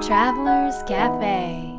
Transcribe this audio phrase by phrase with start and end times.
[0.00, 1.76] Travelers Cafe.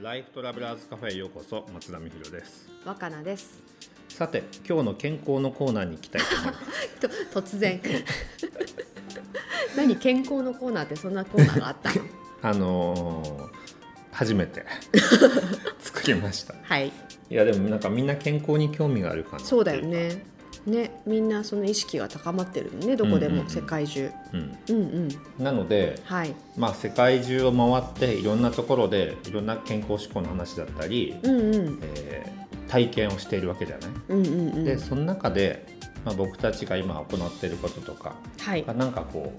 [0.00, 2.68] ライフトラベラーズカフェへようこそ松田美弘です。
[2.84, 3.58] 若菜です。
[4.08, 6.88] さて今日の健康のコーナーに行きたいと思います。
[7.34, 7.80] と突然。
[9.76, 11.92] 何健康のコーナーってそんなコーナーがあった？
[11.94, 12.00] の
[12.42, 13.58] あのー
[14.12, 14.64] 初めて。
[15.80, 16.54] 作りました。
[16.62, 16.92] はい
[17.30, 20.24] いやでもなんかみんな健康に興味があるかなっていそうだよね。
[20.66, 23.50] ねみんなその意識が高まってるねどこでも、うんうんうん。
[23.50, 24.10] 世界中。
[24.32, 24.58] うん。
[24.68, 25.44] うんうん。
[25.44, 26.34] なのではい。
[26.56, 31.78] まあ世界中を回っていろんなところでいろんな健康志向の話だったり、うんうん。
[31.82, 34.64] えー体験をしているわけじゃない、うんうんうん。
[34.64, 35.66] でその中で、
[36.04, 38.64] まあ、僕たちが今行っていることとかはい。
[38.64, 39.32] がなんかこ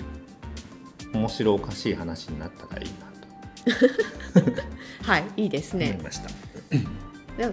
[1.13, 4.61] う面白おかしい話になったらいいなと。
[5.09, 5.91] はいいいですね。
[5.91, 6.29] 思いました、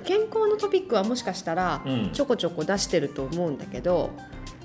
[0.04, 2.10] 健康のトピックはもしかしたらうん。
[2.12, 4.10] ちょこちょこ出してると思うんだけど、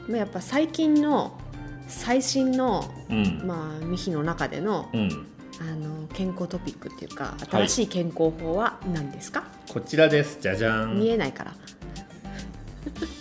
[0.08, 1.40] まあやっぱ最近の
[1.88, 3.42] 最新のうん。
[3.46, 5.28] まあミヒの中でのうん、
[5.60, 7.46] あの健康トピックっていうかはい。
[7.68, 10.40] 新しい健康法は何ですか、こちらです。
[10.42, 11.00] じゃじゃん。
[11.00, 11.54] 見えないから、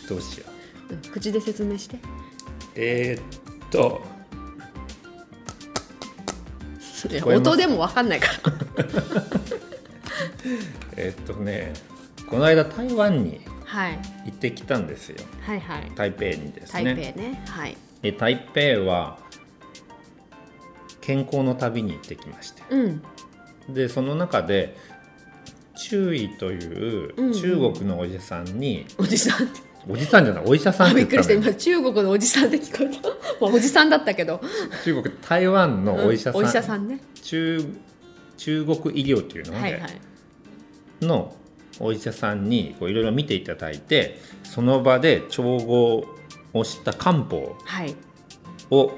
[0.08, 0.46] どうしよ
[0.90, 0.94] う。
[0.94, 1.98] うん口で説明して。
[2.74, 4.00] えー、っと。
[7.24, 8.32] 音でも分かんないから。
[10.96, 11.72] えーっとね
[12.30, 13.98] この間台湾にはい。
[14.26, 15.16] 行ってきたんですよ。
[15.42, 15.92] はいはい。
[15.94, 17.42] 台北にです台ね北ね。
[17.46, 17.76] はい。
[18.02, 19.18] で台北は
[21.00, 22.62] 健康の旅に行ってきまして。
[22.70, 23.02] うん。
[23.68, 24.76] でその中で
[25.76, 27.32] 中医といううんうん。
[27.32, 29.48] 中国のお医者さんに、おじさん
[29.88, 31.32] おじさんじゃないお医者さんびっくりした。
[31.32, 33.08] 今中国のおじさんって聞こえた。
[33.40, 34.40] まあおじさんだったけど。
[34.84, 37.00] 中国台湾のお医者さん,、うんお医者さんね。
[37.22, 37.64] 中
[38.36, 40.00] 中国医療っていうの、ねはいはい。
[41.00, 41.34] の
[41.80, 46.04] お医者さんにこういろいろ見ていただいてその場で調合
[46.52, 47.94] をした漢方はい。
[48.70, 48.92] を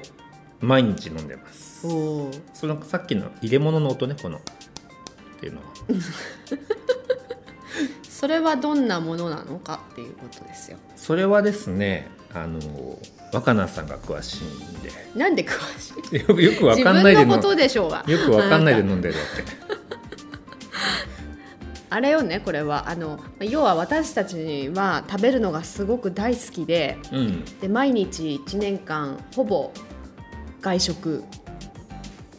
[0.60, 1.86] 毎日飲んでます。
[1.86, 2.40] おー。
[2.52, 4.38] そのさっきの入れ物の音ねこの。
[4.38, 4.40] っ
[5.40, 5.66] ていうのは。
[8.08, 10.78] それはどんなものなのかっていうことですよ。
[10.94, 12.60] それはですねあの
[13.32, 14.90] 若菜さんが詳しいんで。
[15.16, 15.50] なんで詳
[15.80, 16.20] しい？
[16.20, 17.88] よくよくわ自かんないでの分のことでよ
[18.26, 19.20] くわかんないで飲んでるわ
[21.92, 22.88] あれよねこれは。
[22.88, 27.44] あの要は私たちは食べるのがすごく大好きでけうん。
[27.60, 29.72] で毎日1年間ほぼ
[30.60, 31.24] 外食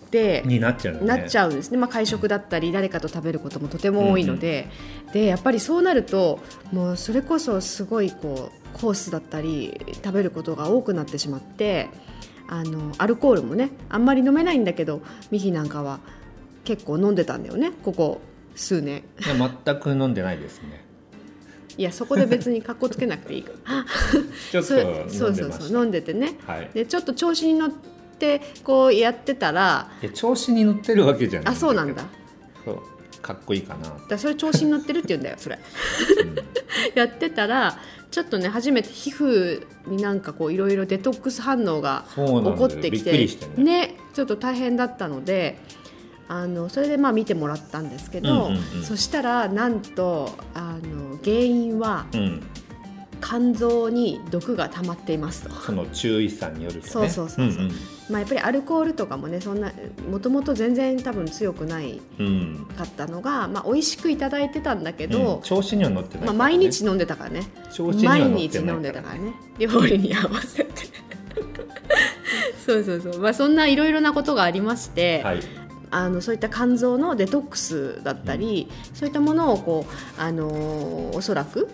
[0.09, 1.07] でになっちゃうよね。
[1.07, 4.69] なっちゃうんですね、まあ、会食だったり誰かと食べることもとても多いので,、
[5.11, 6.39] でやっぱりそうなると
[6.71, 11.89] もうそれこそすごいこうコースだったり食べることが多くなってしまって
[12.47, 15.99] あのアルコールもねあんまり飲めないんだけどミヒなんかは
[16.63, 18.21] 結構飲んでたんだよねここ
[18.55, 19.03] 数年。
[19.25, 20.83] いや全く飲んでないですね。
[21.77, 23.85] いやそこで別にかっこつけなくていいから。
[24.51, 26.37] ちょっとそうんそうそう飲んでてね。
[26.45, 26.69] はい。
[26.73, 27.71] でちょっと調子に乗っ
[28.19, 29.91] てこうやってたら。
[30.13, 32.03] 調子に乗ってるわけじゃないあそうなんだ。
[32.63, 32.79] そう。
[33.23, 35.57] かっこいいかな、だそれ調子に乗ってるって言うんだよそれ。
[36.23, 36.35] うん。
[36.93, 37.79] やってたら
[38.11, 43.11] ちょっとね初めて皮膚になんかこういろいろデトックス反応が起こってきて
[43.57, 43.63] ね。
[43.63, 45.57] ねちょっと大変だったので
[46.27, 48.83] あのそれでまあ見てもらったんですけど、うんうんうん。
[48.83, 52.43] そしたらなんとあの原因はうん、
[53.21, 55.49] 肝臓に毒が溜まっていますと。
[55.51, 56.91] その注意さんによるとね。
[56.91, 57.63] そうそうそうそう。
[57.63, 57.71] んん。
[58.09, 59.71] まあ、やっぱりアルコールとかもねそんな
[60.11, 62.67] もともと全然多分強くないうん。
[62.77, 65.11] かったのが、まあ、美味しくいただいてたんだけうん。
[65.11, 67.43] ど、調子には乗ってないまあ、からね、毎日飲んでたからね。
[67.71, 69.33] 調子には毎乗ってない日飲んでたからね。
[69.59, 70.73] 料理に合わせて。
[72.65, 75.39] そうそうそう、まあ、そんないろいろなことがありまして、はい
[75.93, 81.69] あのそういった肝臓のデトックスだったり、そういったものをこう、あのーおそらく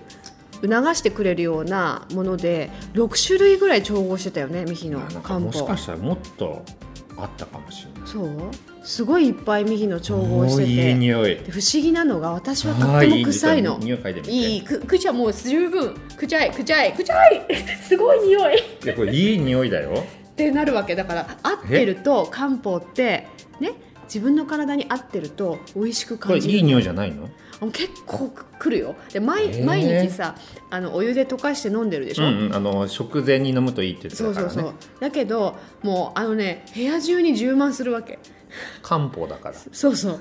[0.61, 6.63] 促してくれるようなもので6種類ぐらい調合してたよねミヒの漢もし方かしたらもっと
[7.17, 8.09] あったかもしれない。
[8.09, 8.29] そう。
[8.81, 11.35] すごいいっぱいミヒの調合しておーいいて匂い。
[11.35, 13.77] で不思議なのが私はとはっても臭いの。
[13.79, 14.61] 匂い嗅いいい。
[14.63, 15.95] く口はもう十分。
[16.17, 17.45] くちゃいくちゃいくちゃい
[17.83, 18.59] すごい匂い。
[18.59, 20.03] っいやこれいい匂いだよ。
[20.35, 20.95] てなるわけ。
[20.95, 23.27] だから合ってると漢方って
[23.59, 23.73] ね
[24.13, 26.53] 自分の体に合ってると美味しく感じる。
[26.53, 27.29] これいい匂いじゃないの？
[27.61, 28.95] あ結構くるよ。
[29.13, 30.35] で毎,、毎日さ
[30.69, 34.53] あのお湯で溶かして飲んでるでしょ、うんうんあの食前に飲むといいって言ってそうたからね。
[34.53, 34.73] そうそう。
[34.99, 38.19] だけどもうあのね部屋中に充満するわけ。
[38.81, 39.55] 漢方だから。
[39.71, 40.19] そうそう。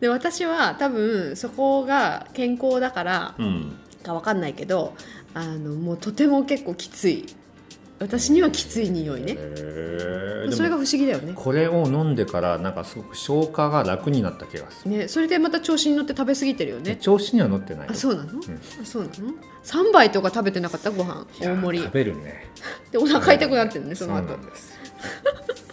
[0.00, 3.76] で私は多分そこが健康だからうん。
[4.02, 4.94] かわかんないけど
[5.34, 7.26] あのもうとても結構きつい
[8.00, 9.36] 私にはきつい匂いね。
[10.52, 11.34] それが不思議だよね。
[11.36, 16.96] これを飲んでからなんかすごく消化が楽になった気がする、ねそれでまた調子に乗って食べ過ぎてるよね。
[16.96, 17.86] 調子には乗ってない。
[17.86, 19.12] よあそうなの、あそうなの
[19.62, 20.90] ？3杯とか食べてなかった？
[20.90, 21.26] ご飯。
[21.40, 21.84] 大盛り。
[21.84, 22.46] 食べるね。
[22.90, 24.22] でお腹痛くなってるねその後。
[24.24, 24.78] うなんです。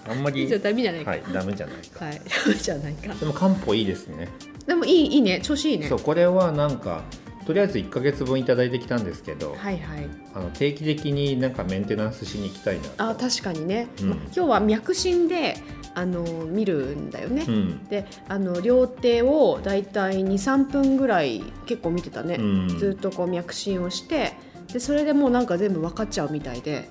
[0.10, 1.12] あんまり じゃあダメじゃないか。
[1.12, 2.06] はいダメじゃないか。
[2.06, 2.22] はい、ダ
[2.52, 3.14] メじゃないか。
[3.14, 4.28] でも漢方いいですね。
[4.68, 5.40] でもいいいいね。
[5.42, 5.88] 調子いいね。
[5.88, 7.04] そうこれはなんか
[7.48, 10.10] とりあえず1か月分いただいてきたんですけど、はいはい。
[10.34, 14.10] あの定期的になんかメンテナンスしに行きたいなあ確かにね、うん。
[14.10, 15.56] ま今日は脈診で
[15.96, 17.86] あの見るんだよね、うん。
[17.86, 22.68] であの両手をだいたい23分ぐらい結構見てたね、うん。
[22.78, 24.34] ずっとこう脈診をして
[24.74, 26.90] でそれでもうなんか全部分かっちゃうみたいで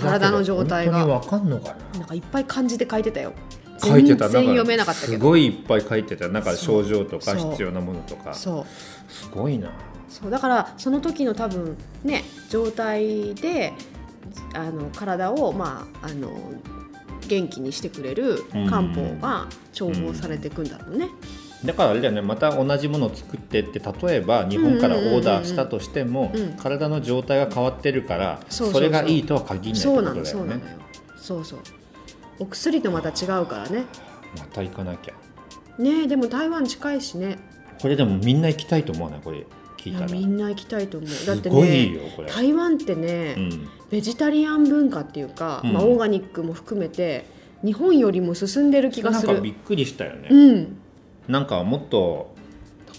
[0.00, 0.92] 体の状態が。
[0.94, 2.00] 本当にわかんのかな？
[2.00, 3.34] なんかいっぱい漢字で書いてたよ。
[3.78, 4.28] 書いてた。
[4.28, 6.28] 全然読めなかったけすどごいいっぱい書いてた。
[6.28, 8.34] なんか症状とか必要なものとか。
[8.34, 8.66] すそう
[9.32, 9.70] ごいな
[10.08, 13.72] そうだからその時の多分ね状態で
[14.54, 16.30] あの体をまああの
[17.28, 21.08] 元気にしてくれる漢方が調合されていくんだろうね。
[21.64, 30.78] だからあれだよねまた同じものを作ってって例えば日本からオーダーしたとしても体の状態が変わってるからそれがいいとは限らないってことだそうなのそうよねなのよ。
[31.16, 31.58] そうそう。
[32.38, 33.84] お薬とまた違うからね。
[34.38, 35.14] また行かなきゃ
[35.78, 37.38] ねでも台湾近いしね。
[37.80, 39.20] これでもみんな行きたいと思わない？
[39.20, 39.46] これ
[39.76, 40.06] 聞いたら。
[40.06, 41.26] みんな行きたいと思う。
[41.26, 45.72] だってすごいねよこれ、台湾ってね、うん、ベジタリアン文化っていうか、うん。
[45.72, 47.26] まあオーガニックも含めて
[47.62, 49.28] 日本よりも進んでる気がする。
[49.28, 50.76] なんかびっくりしたよね、うん。
[51.28, 52.34] なんかもっと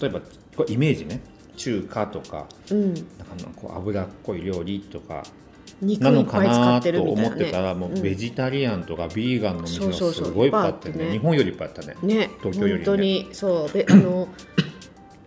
[0.00, 0.20] 例えば
[0.66, 1.20] イメージね。
[1.56, 2.94] 中華とかうん。
[2.94, 3.04] なんか
[3.56, 5.24] こう脂っこい料理とか
[5.82, 11.06] 肉なのかなと思ってたらもうベジタリアンとかビーガンの店がすごいいっぱいあってね。
[11.06, 11.10] ね。
[11.10, 11.96] 日本よりいっぱいあったね。
[12.02, 12.86] ね東京よりね。
[12.86, 14.28] 本当にそうべあの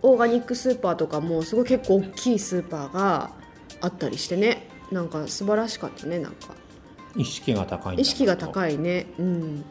[0.02, 3.30] オーガニックスーパーとかもすごい結構大きいスーパーが
[3.80, 4.68] あったりしてね。
[4.90, 6.54] なんか素晴らしかったねなんか。
[7.14, 9.06] 意識が高い意識が高いね。
[9.18, 9.64] うん。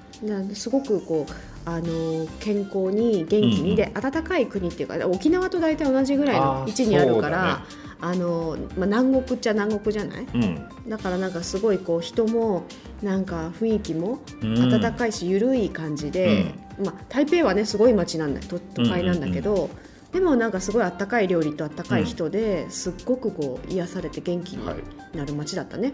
[0.54, 1.34] すごくこう
[1.70, 3.76] あの健康に元気に、うんうん。
[3.76, 7.64] で暖かい国っていうか沖縄と大体同じぐらいの位置にあるから
[8.00, 10.28] そうあ、のまあ、南国っちゃ南国じゃない？
[10.34, 10.90] うん。
[10.90, 12.64] だからなんかすごいこう人も
[13.02, 14.70] なんか雰囲気もうん。
[14.80, 16.54] 暖かいし緩い感じで、
[16.84, 19.70] まあ、台北はねすごい街なんだ都都会なんだけど、
[20.12, 25.18] でもなんかすごい暖かい料理と暖かい人ですっごくこう癒されて元気にはい。
[25.18, 25.94] なる街だったね、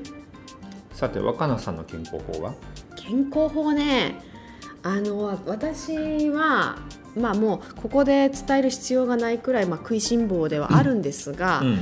[0.94, 2.54] さて若菜さんの健康法は？
[2.96, 4.22] 健康法ね。
[4.84, 6.78] あの私は
[7.16, 11.80] まあもうここで伝える必要がないくらい、まあ、食いしん坊ではあるんですが、うん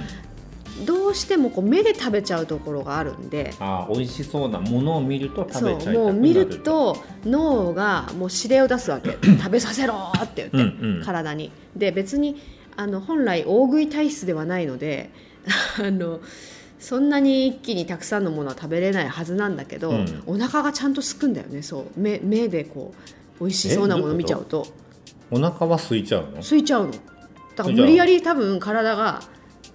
[0.83, 9.11] どうしてもこう目で食べちゃうところがあるんであー美味しそうなものを見ると食そうべちゃいたくなるもう見ると脳がもう指令を出すわけ。
[9.37, 11.03] 食べさせろって言って、うんうん。
[11.05, 11.51] 体に。
[11.75, 12.41] で別に
[12.75, 15.11] あの本来大食い体質ではないので
[15.79, 16.19] あの
[16.77, 20.23] そんなに一気にたくさんのものは食べれないはずなんだけど、うん。
[20.25, 21.99] お腹がちゃんとすくんだよねそう。
[21.99, 22.93] 目目でこ
[23.39, 24.67] う美味しそうなもの見ちゃうと。
[25.31, 26.39] お腹は空いちゃうの？
[26.39, 26.91] 空いちゃうの。
[27.55, 29.21] だから無理やり多分体が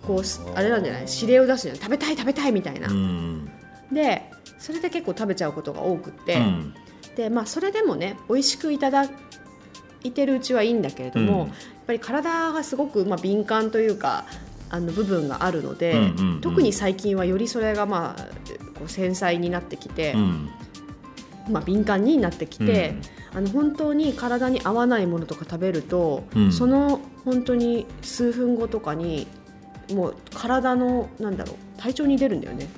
[0.07, 1.07] こうすあれなんじゃない？
[1.09, 1.81] 指令を出すじゃない？
[1.81, 3.51] 食べたい食べたいみたいな、うん。
[3.93, 6.75] でそれで結構食べちゃうことが多くって、うん。
[7.17, 9.05] でまあそれでもね美味しくいただ
[10.03, 11.49] いてるうちはいいんだけれども、うん。
[11.49, 11.57] やっ
[11.87, 14.25] ぱり体がすごく、まあ、敏感というか
[14.71, 16.41] あの部分があるので、うんうんうん。
[16.41, 18.23] 特に最近はよりそれが、まあ、
[18.79, 20.51] こう繊細になってきて、うん。
[21.51, 22.95] まあ、敏感になってきて、
[23.35, 26.53] あの本当に体に合わないものとか食べると、うん。
[26.53, 29.27] その本当に数分後とかに
[29.93, 32.69] もう体のなんだろう体調に出るんだよね。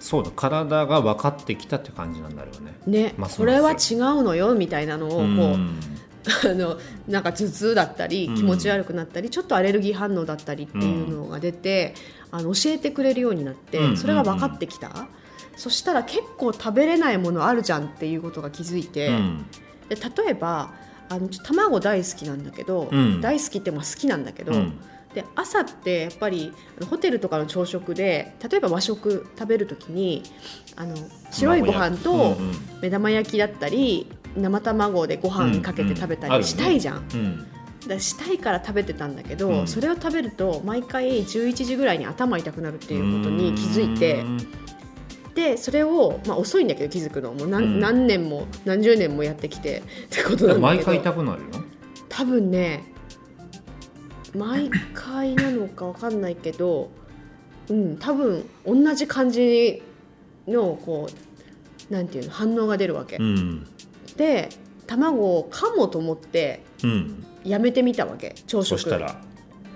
[0.00, 2.72] そうだ体が分かってきたって感じなんだろうね。
[2.86, 3.38] ね、ますます。
[3.38, 3.74] これは違
[4.18, 5.78] うのよみたいなのをこう、うん。
[6.44, 6.78] あの
[7.08, 8.34] なんか頭痛だったりうん。
[8.34, 11.94] 気持ち悪くなったり、ちょっとアレルギー反応だったりっていうのが出て、
[12.30, 13.96] あの教えてくれるようになって、うん。
[13.96, 15.06] それが分かってきた、
[15.56, 19.46] そしたら結構食べれないものあるじゃんっていうことが気づいて、うん。
[19.90, 20.72] で例えば
[21.10, 23.20] あの卵大好きなんだけど、うん。
[23.20, 24.80] 大好きってまあ好きなんだけど、うん
[25.14, 26.52] で朝ってやっぱり
[26.88, 30.22] ホテルとかの朝食で例えば和食食べるときに
[30.76, 30.94] あの
[31.32, 32.52] 白いご飯とうんうん。
[32.80, 37.38] 目玉焼きだったり生卵でご飯かけて食べたりうんうんしたいじゃん、うん。
[37.38, 37.44] だ
[37.88, 39.66] からしたいから食べてたんだけど、うん。
[39.66, 44.38] それを食べると毎回11時ぐらいに頭痛くなるっていうことに気づいてうん
[45.34, 47.44] でそれを、まあ、遅いんだけど気づくのも。
[47.44, 47.80] う何,、うん。
[47.80, 50.90] 何年も何十年もやってきてってことなんだ毎けど。
[50.92, 51.64] 回痛くなるの？
[52.08, 52.84] 多分ね
[54.34, 56.90] 毎回なのかわかんないけど
[57.68, 59.82] うん多分同じ感じ
[60.46, 63.66] のこうなんていうの反応が出るわけ、うん。
[64.16, 64.48] で
[64.86, 67.24] 卵を噛もうと思ってうん。
[67.44, 68.78] やめてみたわけ朝食。
[68.80, 69.20] そしたら。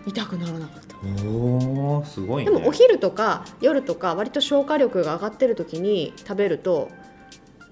[0.07, 0.97] 痛くならなかった。
[1.27, 2.51] おおすごいね。
[2.51, 6.91] でもお昼とか夜とか割と消化力が上がってる時に食べると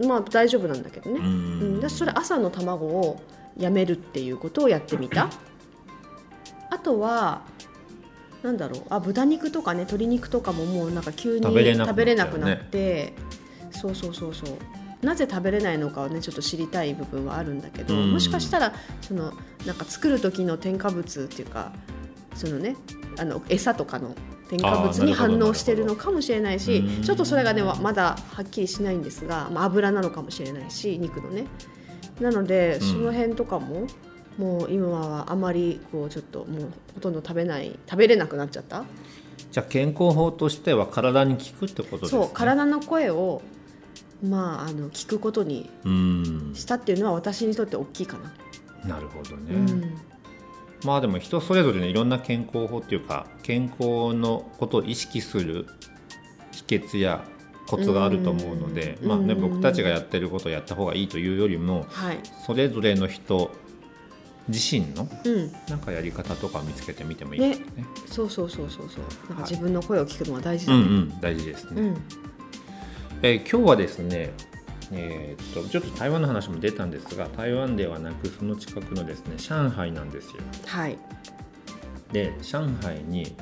[0.00, 1.80] まあ大丈夫なんだけどね、ううんん。
[1.80, 3.20] でそれ朝の卵を
[3.58, 5.28] やめるっていうことをやってみた
[6.72, 7.42] あとは
[8.42, 11.84] なんだろうあ豚肉とかね鶏肉とかももうなんか急に食べれな
[12.26, 13.14] くなっちゃうね。
[13.70, 14.56] そうそうそうそう。
[15.04, 18.12] なぜ食べれないのかをねちょっと知りたい部分はあるんだけど、うん。
[18.12, 19.32] もしかしたらその
[19.66, 21.72] なんか作る時の添加物っていうか
[22.34, 22.76] そのね
[23.18, 24.14] あの餌とかの
[24.48, 27.02] 添加物に反応してるのかもしれないしうん。
[27.02, 31.44] ちょっとそれがねわまだはっきりしないんですが、まあ、油なのかもしれないし肉のね。
[32.18, 32.88] なのでうん。
[32.88, 33.86] その辺とかも、
[34.38, 38.84] もう今はあまりこうちょっともうほとんど食べない食べれなくなっちゃった？
[39.50, 42.22] じゃあ健康法としては体に効くってことですね。
[42.22, 43.42] そう体の声を
[44.22, 46.52] まああの聞くことにうん。
[46.54, 48.18] したっていうのは私にとって大きいか
[48.84, 49.98] な、なるほどね、うん。
[50.84, 55.66] まあでも人それぞれねいろんな健康法っていうか健康のことを意識する
[56.52, 57.24] 秘訣や
[57.66, 59.08] コツがあると思うので、うん。
[59.08, 62.18] まあね、うん僕たちがやってることをやった方がいいというよりもはい。
[62.46, 63.50] それぞれの人
[64.52, 65.52] 自身のうん。
[65.68, 67.86] なんかやり方とか見つけてみてもいいですよね。
[68.06, 69.04] そうそうそうそうそう。
[69.28, 69.50] なんかはい。
[69.50, 71.82] 自分の声を聞くのは大事うんだね、うん大事ですね。
[71.82, 71.96] うん。
[73.22, 74.32] えー今日はですね
[74.92, 80.42] えーっとちょっと台湾の話も出たんですが台湾ではなくその近くのですね上海なんですよ。
[80.66, 80.98] はい。
[82.12, 83.34] で上海に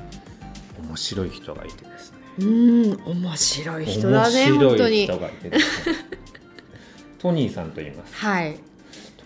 [0.87, 2.17] 面白い人がいてですね。
[2.39, 5.95] うん面白い人だね面白い人がいてですね。
[7.19, 8.15] トニーさんと言います。
[8.15, 8.55] はい。
[8.55, 8.61] ト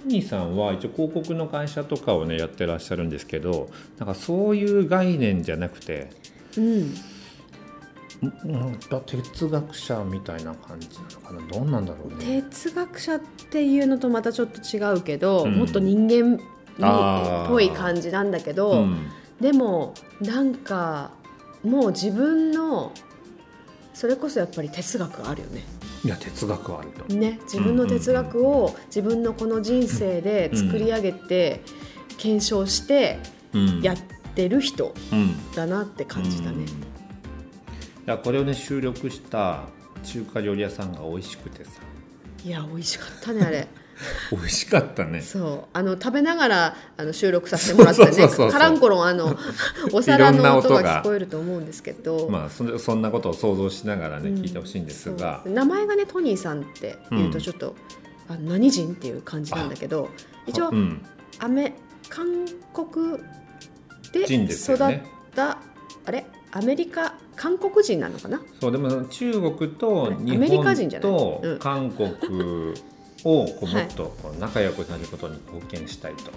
[0.06, 6.10] ニーさんは一応広告の会社とかをねやってらっしゃるんですけどなんかそういう概念じゃなくて
[6.58, 6.94] うん。
[8.24, 11.48] んなんか哲学者みたいな感じなのかな？
[11.48, 12.42] どうなんだろうね。
[12.44, 13.20] 哲学者っ
[13.50, 15.56] ていうのとまたちょっと違うけど、うん。
[15.56, 19.12] もっと人間っぽい感じなんだけど、うん。
[19.42, 21.12] でもなんか
[21.62, 22.94] もう自分の
[23.94, 25.64] それこそやっぱり哲学あるよね
[26.06, 27.14] いや哲学はあると。
[27.16, 31.62] ね自分の哲学を自分のこの人生で作り上げて
[32.20, 33.18] 検証して
[33.54, 33.82] うん。
[33.82, 33.98] やっ
[34.36, 35.52] てる人うん。
[35.54, 36.58] だなって感じたね。
[36.58, 36.62] うん。
[36.62, 36.66] い。
[38.06, 39.64] やこれをね収録した
[40.04, 41.72] 中華料理屋さんが美味しくてさ。
[42.46, 43.68] いや美味しかったねあれ
[44.32, 45.22] 美味しかったね。
[45.22, 45.68] そう。
[45.74, 49.38] あの食べながらあの収録させてもらってね カランコロンあの
[49.94, 50.84] お皿の音音が。
[50.84, 54.42] が聞こえると思うんですけど、まあそんそんなことを想像しながらね、うん。
[54.42, 55.42] 聞いてほしいんですが。
[55.46, 57.76] 名前がねトニーさんって言ううんとちょっと、
[58.28, 60.10] あ何人っていう感じなんだけど
[60.48, 61.02] 一応、うん、
[61.40, 61.74] アメ
[62.10, 62.28] 韓
[62.74, 63.18] 国
[64.12, 65.04] で育っよね。
[65.36, 65.58] た、
[66.06, 66.26] あれ？
[66.52, 68.42] アメリカ韓国人なのかな？
[68.62, 71.12] そうでも中国と日アメリカ人じゃない？
[71.12, 71.58] 本うん。
[71.58, 72.74] と韓国
[73.26, 73.84] をこうはい。
[73.86, 76.32] もっとこう仲良くなることに貢献したいと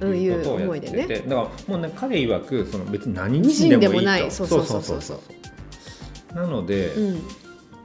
[0.00, 1.20] うんいうことをや思いでってて、ね。
[1.26, 4.30] だからもうね彼曰くその別に何二人でもいいと人でもない。
[4.30, 4.46] そう。
[4.46, 6.34] そうそうそうそう。
[6.34, 7.22] なので、うん。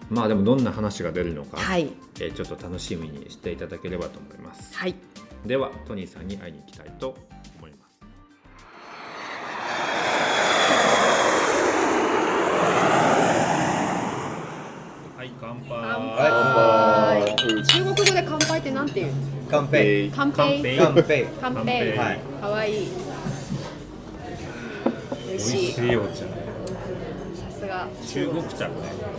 [0.10, 1.90] まあでもどんな話が出るのか、はい。
[2.20, 4.76] えーちょっと楽しみにしていただければと思います。
[4.76, 4.96] はい。
[5.46, 7.16] ではトニーさんに会いに行きたいと
[19.52, 20.10] 乾杯。
[20.16, 21.28] 乾杯乾杯。
[21.42, 22.88] 乾乾杯杯はいかわいい
[25.28, 26.14] 美味しいお茶
[27.52, 28.74] すが中国茶ね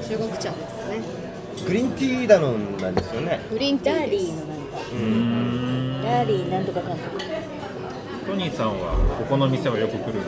[0.09, 1.01] 中国茶ですね
[1.67, 3.41] グリーンティーだのなんですよね。
[3.51, 7.21] グリーンティダーリーのなんか、うーんダーリーなんとか監督。
[8.27, 10.27] トニーさんはここの店はよく来るんです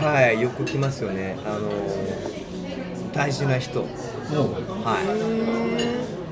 [0.00, 0.06] か？
[0.06, 1.36] はい、よく来ますよね。
[1.44, 1.68] あの
[3.12, 3.80] 大事な人。
[3.80, 3.88] はい。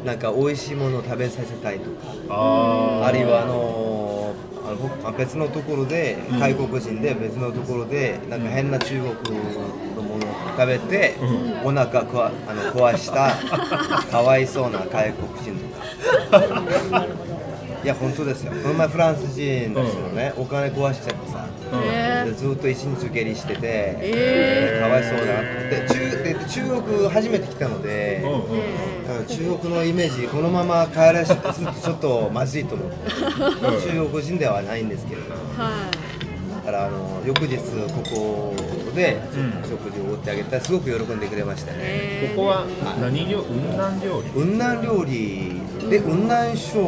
[0.05, 6.38] なんか美味しいものを食べさせたいとか、ああるいはあのあの別のところでうん。
[6.38, 9.38] 外国人で別のところでなんか変な中国
[9.97, 11.17] のものを食べて、
[11.64, 13.35] お腹こわあの壊した
[14.11, 15.57] かわいそうな外国人
[16.31, 17.07] とか。
[17.83, 18.52] いや本当ですよ。
[18.61, 21.47] この前フランス人ですよね、お金壊しちゃってさ。
[21.85, 25.95] へでずっと一日受け入りしてて、えかわいそうだって。
[25.95, 26.18] 中で
[26.49, 28.38] 中国初めて来たので、うんうん
[29.21, 29.26] うん。
[29.26, 32.97] 中国のイメージこのまま帰らすとちょっとまずいと思って。
[33.93, 35.90] 中国人ではないんですけれどは
[36.64, 37.62] だからあの翌日こ
[38.14, 38.55] こ
[38.95, 39.69] でうん。
[39.69, 42.67] 食事をおごってあげたらすごく喜んでくれましたいねここは
[43.00, 44.31] 何料雲南料理？
[44.31, 45.61] 雲南料理。
[45.88, 46.81] で雲南省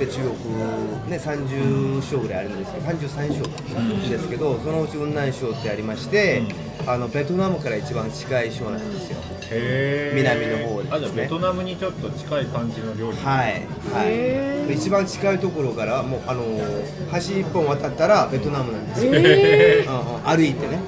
[0.00, 6.42] って中国、ね、30章ぐらいあるんですけど33章ですけどそのうち雲南省ってありまして、
[6.86, 9.18] あのベトナムから一番近い省なんですよ。
[9.50, 10.16] へー。
[10.16, 10.96] 南の方ですね。
[10.96, 16.44] あじゃあベトナムにちょっと近い感じの料理はい、はい、一番近いところからもうあの
[17.12, 19.12] 橋一本渡ったらベトナムなんですよ、
[20.24, 20.80] 歩いてね、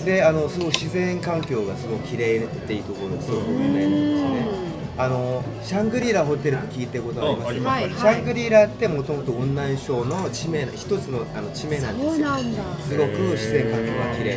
[0.00, 0.04] うん。
[0.04, 4.63] であのすごい自然環境がすごい綺麗っていうところですごく有名なんですね
[4.96, 7.70] あのシャングリラホテルって聞いたことあります？
[7.70, 8.04] ああります。
[8.04, 12.12] はいシャングリラってもともと雲南省の地名一つのあの地名なんですよ。
[12.12, 12.62] そうなんだ。
[12.80, 14.36] すごく自然環境が綺麗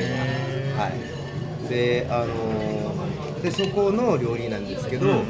[0.75, 0.81] な。
[0.81, 1.69] はい。
[1.69, 5.25] であのでそこの料理なんですけど、うんうんうん。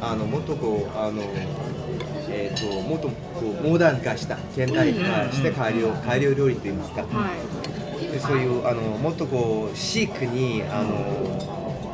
[0.00, 1.22] あのもっとこうあの
[2.34, 3.14] えー、ともっとこ
[3.62, 7.06] うモダン化した現代化して改良改良料理といいますか、は
[8.00, 8.08] い。
[8.10, 11.31] でそういうあのもっとこうシークにあの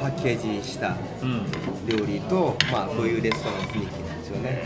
[0.00, 1.42] パッケージしたうん。
[1.86, 4.62] 料理と、まあ、こういうレストランの雰囲気なんですよね、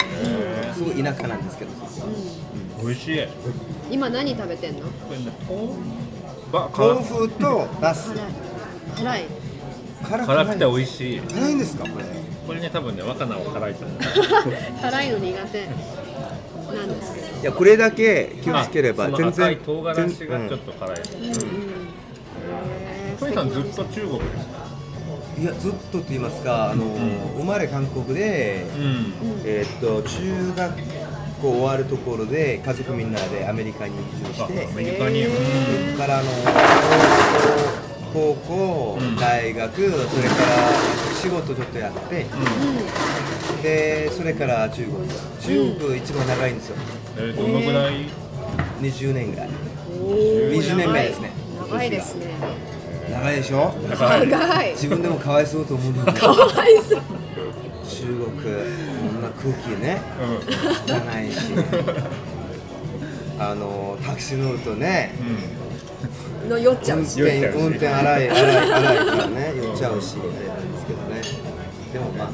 [0.74, 1.70] すごい田舎なんですけど。
[1.72, 2.08] そこ
[2.84, 3.20] 美味しい。
[3.90, 4.80] 今何食べてんの？
[6.52, 8.12] 豆腐とナス。
[8.12, 8.24] 辛い。
[8.96, 9.24] 辛い。
[10.02, 11.20] 辛辛くて美い味しい。
[11.20, 12.04] 辛いんですかこれ？
[12.46, 13.98] これね多分ね若菜は辛いと思う。
[14.82, 15.66] 辛いの苦手。
[16.74, 17.26] なんですけど。
[17.40, 20.98] いやこれだけ気をつければ全然赤い唐辛子がちょっ全と辛い。
[20.98, 21.02] へ
[23.20, 24.61] トニーさんずっーと中国ですか？
[25.38, 26.84] いやずっとと言いますかあの、
[27.36, 29.14] 生まれ韓国で、うん。
[29.44, 30.76] えーっと中学
[31.40, 36.28] 校終わるところで家族みんなでアメリカに移住してあアメリカに、それからあの
[38.12, 39.16] 高校うん。
[39.16, 40.04] 大学、それから
[41.14, 42.26] 仕事ちょっとやって、
[43.62, 44.96] でそれから中国。
[45.40, 46.76] 中国一番長いんですよ。
[47.16, 48.06] えーどのぐらい
[48.80, 49.48] ？20年ぐらい。
[50.02, 50.52] おー。
[50.52, 51.30] 20年目ですね。
[51.70, 52.26] 長いですね
[53.12, 53.72] 長いでしょ？
[53.88, 54.70] 長い。
[54.72, 57.02] 自分でもかわいそうと思うんだけかどわいそう。
[57.88, 58.48] 中国こ
[59.18, 60.00] んな空気ね。
[60.18, 61.52] う汚いし。
[63.38, 65.14] あのタクシー乗るとね
[66.46, 67.20] んの酔っちゃ運うし。
[67.22, 71.22] 転酔っちゃうし運転荒い荒い荒いからね酔っちゃうしあれなんですけどね。
[71.92, 72.30] でもまあ。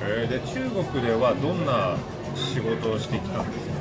[0.00, 1.96] えーで中国ではどんな
[2.34, 3.74] 仕事をしてきたんですか？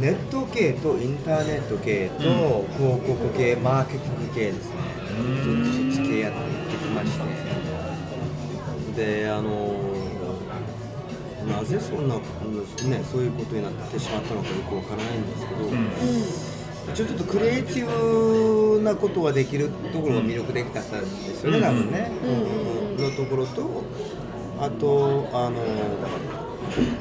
[0.00, 4.74] ネット系とインターネット系と広告系、マーケティング系ですね。
[4.76, 6.38] うんずっとそっち系やって
[6.76, 7.18] きまし
[8.96, 9.74] てであの
[11.46, 12.22] なぜそんな、ね、
[13.04, 16.94] そういうことになってしまったのかよくわからないんですけど、うん。
[16.94, 17.86] ちょっとクリエイティ
[18.76, 22.10] ブなことができるところが魅力的だったんですよね、多分ね、
[22.98, 23.84] のところと
[24.60, 26.43] あとあの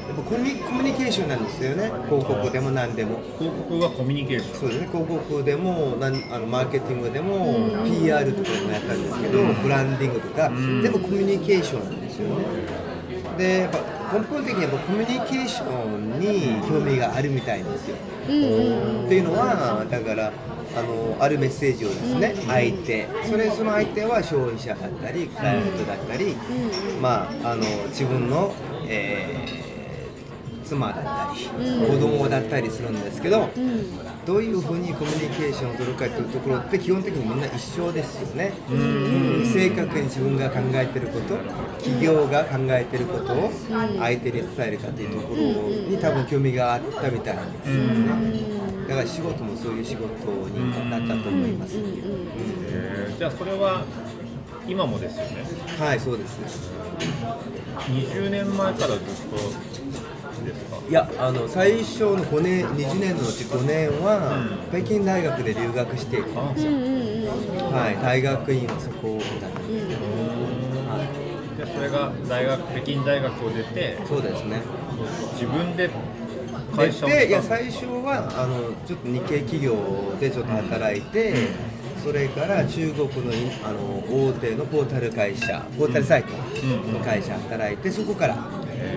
[0.07, 1.91] やっぱコミュニコミュニケーションなんですよね。
[2.05, 3.19] 広告でも何でも。
[3.39, 4.59] 広告はコミュニケーション。
[4.59, 4.87] そうですね。
[4.87, 10.81] 広告でもなんあのマーケティングでも PR とかもやったんですけどブランディングとかん。
[10.81, 12.45] 全部コミュニケーションなんですよね。
[13.37, 13.79] でやっぱ
[14.13, 17.95] 根本的にやっぱコミュニケーションに興味があるみたいですよ。
[18.25, 18.33] って
[19.15, 20.31] いうのはだから
[20.75, 23.07] あのあるメッセージをですね、相手。
[23.29, 26.35] それその相手は消費者だったりクライアントだったり、
[26.99, 28.51] まああの自分の、
[28.87, 29.73] えー
[30.63, 31.45] 妻だったり、
[31.87, 33.49] 子供だったりするんですけど、
[34.25, 39.45] どういうふうにコミュニケーションを取るかというところって基本的にみんな一緒ですよね、うん。
[39.45, 41.35] 正確に自分が考えてること
[41.83, 43.51] 企業が考えてることを
[43.99, 45.41] 相手に伝えるかというところ
[45.89, 48.63] に多分興味があったみたいなんですよね。
[48.87, 50.07] だから仕事もそういう仕事
[50.49, 53.85] になったと思います、えーじゃあそれは
[54.67, 55.45] 今もですよね？
[55.79, 56.39] はいそうです。
[56.39, 56.47] ね
[57.89, 59.05] 20年前からずっと
[60.45, 60.77] ですか？
[60.89, 66.71] いやあの最初の5年20年のうち5年は、北京大学で留学していたんですよ、
[67.71, 70.01] はい、大学院はそこだったんですけど、
[70.91, 70.99] は
[71.55, 74.61] い、でそれが大学北京大学を出てそうですね。
[75.33, 75.89] 自分で
[76.75, 79.75] 会社をでいや最初はあのちょっと日系企業
[80.19, 81.33] でちょっと働いて、
[82.03, 83.31] それから中国の
[83.63, 86.31] あの大手のポータル会社ポータルサイト
[86.91, 88.35] の会社働いてそこから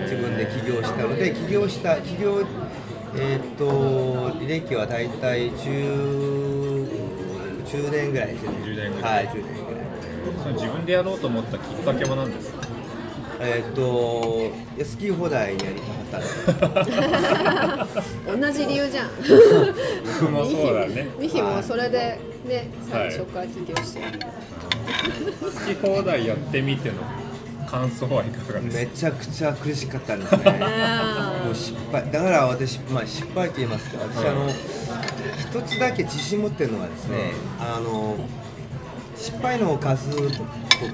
[0.03, 2.43] 自分で起業したので起業した起業
[3.15, 6.87] えーっと履歴は大体10
[7.65, 8.57] 10年ぐらいですよね。
[8.65, 9.25] 10年ぐらい。
[9.25, 9.81] はい10年ぐらい。
[10.43, 12.61] その自分でやろうと思ったきっかけは何ですか？
[13.41, 17.87] えーっといや好き放題にやりたかった
[18.37, 19.09] 同じ理由じゃん。
[20.21, 21.09] 僕もそうだね。
[21.19, 23.99] ミヒもそれでね最初から起業して。
[23.99, 24.19] る、
[25.33, 26.95] 好き放題やってみての
[27.67, 30.51] 感想はいかがですめかちゃくちゃ苦しかったんですね。
[31.45, 32.11] もう失敗。
[32.11, 38.17] だから私、まあ、失敗と言いますか私、あの一つだけ自信持ってるのはですね、あの
[39.15, 40.43] 失敗の数と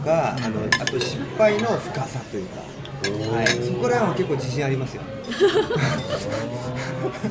[0.04, 2.73] かあのあと失敗の深さというか
[3.04, 5.02] はい、そこら辺は結構自信ありますよ。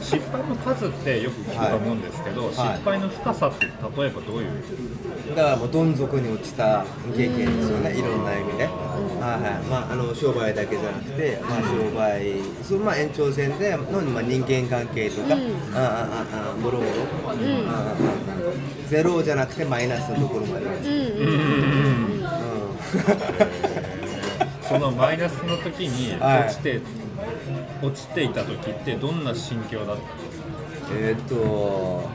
[0.00, 2.54] 失敗の数ってよく聞くと思うんですけど、はい。
[2.54, 4.46] 失敗の深さって例えばどういう？
[5.36, 6.84] だからもうどん底に落ちた
[7.16, 8.72] 経験ですよね、いろんな意味で、はい
[9.22, 9.62] はい。
[9.70, 15.34] まあ、あの商売だけじゃなくて、まあ、商売そのまあ延長線での、まあ、人間関係とか、
[15.74, 16.90] ああああもろもろ、
[17.28, 17.94] ああああ
[18.88, 22.22] ゼロじゃなくてマイナスのところまで、うん
[24.72, 26.44] そのマイナスの時にはい。
[26.46, 26.80] 落ちて、
[27.82, 30.46] 落ちていた時ってどんな心境だったんですか？
[30.94, 32.08] えーっと、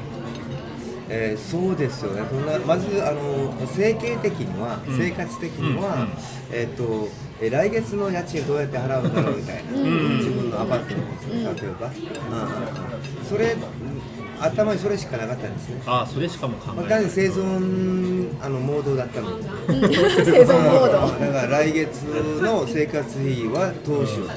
[1.09, 2.23] えーそうですよね。
[2.29, 4.97] そんなまずあの生計的には、うん。
[4.97, 6.09] 生活的には、うんうん。
[6.51, 7.07] えーっと
[7.41, 10.17] えー来月の家賃どうやって払うんだろうみたいな、ん。
[10.17, 13.25] 自分のアパートの例えば、うん。
[13.25, 13.55] それ
[14.39, 15.81] 頭にそれしかなかったんですね。
[15.85, 19.43] ああそれしかも考えない、まあ、生存あのモードだったので。
[19.67, 21.17] 生存モード。
[21.25, 22.03] だから来月
[22.41, 24.27] の生活費は投資を、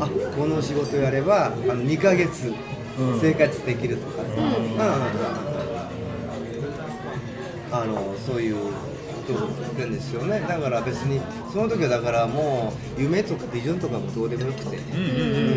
[0.00, 2.52] あこの仕事やればあの二か月
[3.20, 4.80] 生活できるとか、うん、
[7.72, 9.34] あのそういうこ
[9.78, 10.40] とんですよね。
[10.46, 11.20] だから別に
[11.52, 14.76] その時はだからもう夢とかビジョンとかもどうでもよくて。
[14.76, 14.96] ううん。
[14.96, 15.52] うんうんうんうん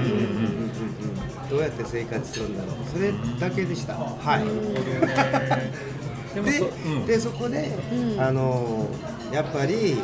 [1.09, 1.14] うん。
[1.49, 2.75] どうやって生活するんだろう。
[2.91, 3.93] それだけでした。
[3.95, 4.45] はい。
[6.43, 7.05] でそ、うん。
[7.05, 7.71] でそこで、
[8.17, 8.88] あの
[9.31, 9.97] やっぱり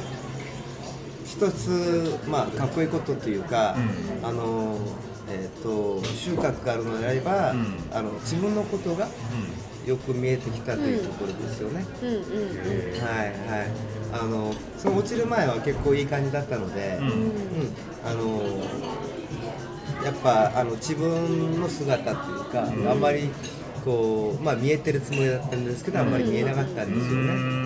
[1.25, 3.75] 一つ、まあ、かっこいいことというか、
[4.23, 4.77] うあの
[5.29, 7.75] えー、と収穫があるのであれば、うん。
[7.93, 9.07] あの自分のことが
[9.85, 11.85] よく見えてきたというところですよね。
[12.01, 12.19] うんうんうん。
[12.19, 12.23] はい
[13.47, 13.67] はい。
[14.13, 17.31] あのその落ちる前は結構いい感じだったので、うん。
[18.05, 18.41] あの
[20.03, 23.29] やっぱあの自分の姿っていうか、あんまり
[23.83, 27.61] こう、まあ、見えてるつもりだったんですけどあんまり見えなかったんですよね。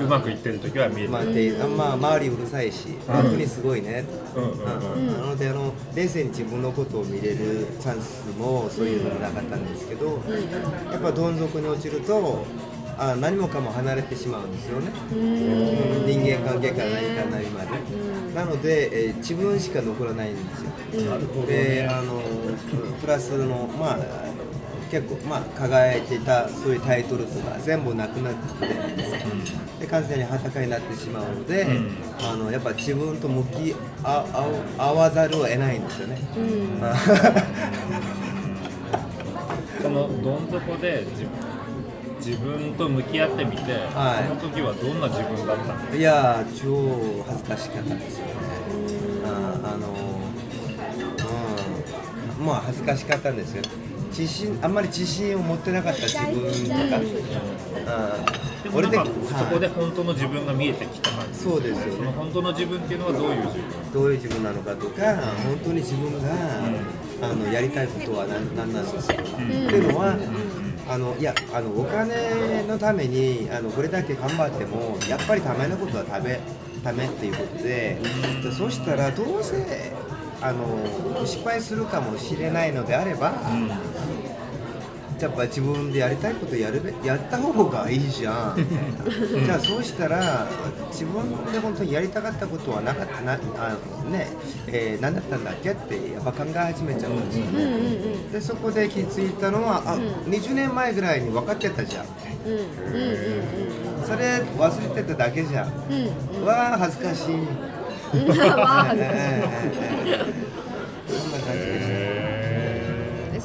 [0.00, 4.04] うまくいってる時は見えてまあ、る、であまあ、周りうるさいし、本当にすごいね、
[4.34, 5.06] うんうんうん。
[5.06, 10.20] なのであの冷静に自分のことを見れるチャンスもそういうのもなかったんですけど、
[10.90, 12.44] やっぱどん底に落ちると
[13.00, 16.06] あ何もかも離れてしまうんですよね、うん。
[16.06, 17.70] 人間関係から何から何まで、
[18.34, 20.64] なので、えー自分しか残らないんです
[21.04, 22.20] よ、であの
[23.00, 23.98] プラスのまあ
[24.90, 28.66] 結構まあ輝いていたそういうタイトルとか全部なくなって
[29.80, 31.88] で完全に裸になってしまうので、ん。
[32.20, 34.26] あのやっぱ自分と向き合
[34.78, 36.18] 合合わざるを得ないんですよね。
[39.80, 41.24] そのどん底で自
[42.24, 44.28] 自分と向き合ってみて、はい。
[44.28, 48.32] その時はどんな自分だったんですかいやー超恥ずかしかったですよね。
[49.24, 49.88] ああの
[52.38, 52.46] うん。
[52.46, 53.62] まあ恥ずかしかったんですよ。
[54.10, 56.98] 自信あんまり自信を持ってなかった自分とか。
[56.98, 58.40] うん。
[58.62, 62.16] でもなんかはいそこで本当の自分が見えてきた感じそうですよそのね。
[62.16, 66.28] 本当の自分っていうのはどういう自分どういう自分なのかとか、本当に自分が、
[67.22, 70.16] あのやりたいことは何何なのかとか、っていうのは、
[70.88, 76.40] あのいやあのお金のためにあのこれだけ頑張ってもやっぱりためのことはため
[76.82, 77.98] ためっていうことで、
[78.44, 79.92] うんそしたらどうせ
[80.40, 83.32] あの失敗するかもしれないのであれば、
[85.20, 89.44] やっぱ自分でやりたいことやるべやった方がいいじゃんみたいな。
[89.46, 90.46] じゃあそうしたら
[90.90, 94.28] 自分で本当にやりたかったことはなかったなあのね、
[94.66, 97.70] えー何だったんだっけってやっぱ考え始めちゃうんですよね、
[98.32, 102.04] でそこで気づいたのはあ、20年前ぐらいに分かってたじゃん
[102.46, 103.14] うんうんう
[104.02, 104.06] ん。
[104.06, 105.72] それ忘れてただけじゃん、
[106.38, 107.38] うんわあ恥ずかしい、う
[108.34, 110.40] んわあ恥ずかしい。
[111.08, 111.88] そんな感じでした。
[111.88, 111.99] で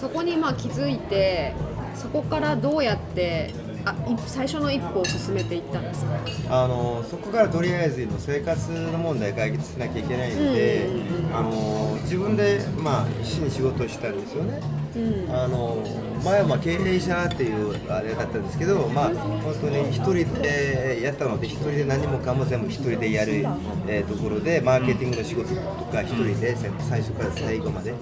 [0.05, 1.55] そこにまあ気づいて
[1.95, 3.51] そこからどうやって
[3.85, 6.63] あい最初の一歩を進めていったんですか？
[6.63, 10.87] あのそこからとりあえずの生活の問題解決しなきゃいけないので、
[11.33, 14.61] あの自分で、まあ、必死に仕事をしたんですよね。
[14.95, 15.35] うん。
[15.35, 15.83] あの
[16.23, 23.45] 前はまあ経営者っていうあれだったんですけど、まあ、本当に一人でやったので一人で何もかも全部一人でやる、
[23.87, 27.93] えーところでマーケティングの仕事とか一人で最初から最後まで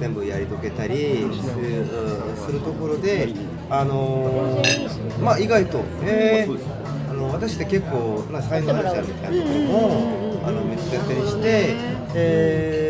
[0.00, 1.28] 全部やり遂げたり
[2.44, 3.28] するところで、
[3.70, 4.60] あの
[5.20, 11.76] まあ、意外と、えーあの私って結構な才能あるじゃんみたいなところもあの見つけたりして、
[12.14, 12.81] えー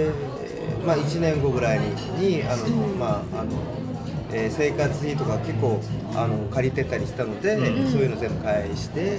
[0.85, 1.87] まあ、1年後ぐらいに
[2.38, 2.68] にあの、
[2.99, 3.51] まああの
[4.33, 5.81] えー生活費とか結構
[6.14, 7.57] あの借りてたりしたので、
[7.90, 9.18] そういうの全部返して、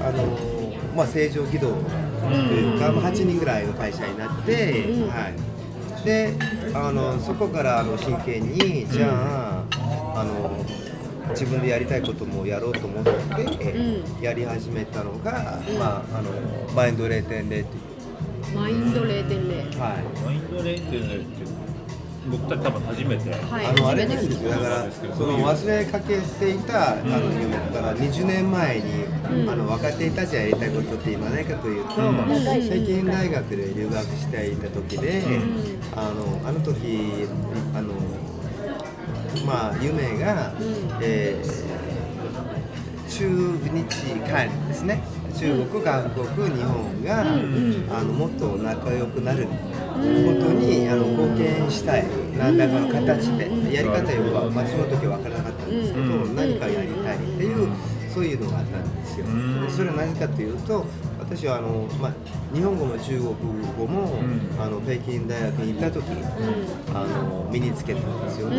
[0.00, 5.32] あのまあ、正常軌道というか、まあ、8人ぐらいの会社になって、は
[6.02, 6.34] い、で
[6.74, 9.64] あのそこからあの真剣にじゃあ
[10.20, 10.64] あの
[11.30, 13.12] 自分でやりたいこともやろうと思って、
[14.20, 16.30] やり始めたのが、まあ、あの
[16.74, 17.64] マインド0.0っていう
[18.54, 20.24] マインド0.0はい。
[20.24, 21.60] マインド0.0って
[22.30, 23.66] 僕たち多分初めて、はい。
[23.66, 24.50] あのあれなんですよ。
[24.50, 29.04] だからその忘れかけていたあの夢だから20年前に、
[29.48, 32.00] あの分かっていたじゃやりたいことって今何かというと、北
[32.86, 35.22] 京大学で留学していた時で、
[35.96, 37.26] あのあの時
[37.74, 37.94] あの
[39.46, 40.52] まあ夢が、
[41.00, 41.70] えー
[43.10, 43.84] 中日
[44.30, 49.50] 韓ですね中国、韓国、日本が、あのもっと仲良くなるこ
[50.40, 52.04] とにあの貢献したい。
[52.38, 54.00] 何らかの形でやり方
[54.32, 57.68] は、まあ、その時は分からなかったんですけど、何かやりたいっていう
[58.12, 59.26] そういうのがあったんですよ。
[59.26, 60.86] でそれは何かというと
[61.18, 62.12] 私はあの、まあ、
[62.54, 63.34] 日本語も中国
[63.78, 64.18] 語も、
[64.58, 66.04] あの北京大学に行った時、
[66.94, 68.56] あの身につけたんですよね。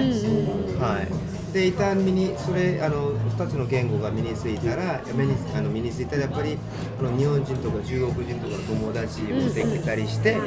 [0.79, 6.57] はいで一旦身にそれあの2つの言語が身についたら身にあの身についたらやっぱり
[6.99, 10.37] あの日本人とか中国人とかの友達もできたりして、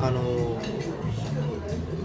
[0.00, 0.58] あの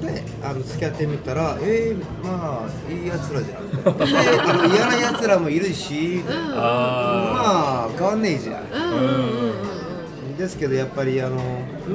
[0.01, 3.71] であの付き合ってみたらえー、まあいいやつらじゃん。
[3.71, 11.37] であの嫌なやつらもいるし、あまあ変わんねえじゃん、ですけどやっぱりあの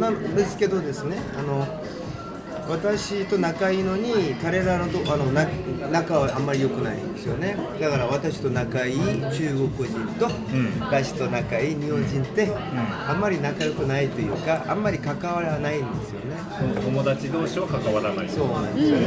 [0.01, 1.66] なんですけどですねあの
[2.68, 5.46] 私と仲いいのに彼らのとあのな
[5.90, 7.57] 仲はあんまり良くないんですよね。
[7.81, 10.31] だから私と仲いい中国人と、
[10.81, 12.51] 私と仲いい日本人って、
[13.09, 16.37] あんまり仲良くないというかあんまり関わらないんですよね。
[16.83, 18.29] 友達同士は関わらない。
[18.29, 19.07] そうなんですよね、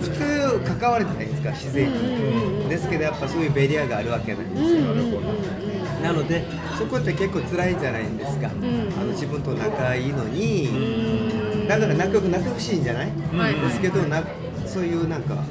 [0.00, 4.94] 普通関われてないですか自然に、ですけどやっぱそういうベリアがあるわけなんですよ、
[6.02, 6.44] なので
[6.78, 8.50] そこって結構辛いじゃないですか、あ
[9.04, 14.22] の自分と仲いいのに、だから仲良くなってほしいんじゃない、ですけどな
[14.66, 15.44] そういうなんか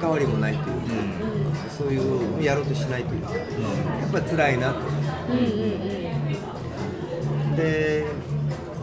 [0.00, 0.86] 関わりもないというか、
[1.76, 3.44] そういうやろうとしないというか、や
[4.06, 4.80] っぱ辛いなと。
[7.56, 8.06] で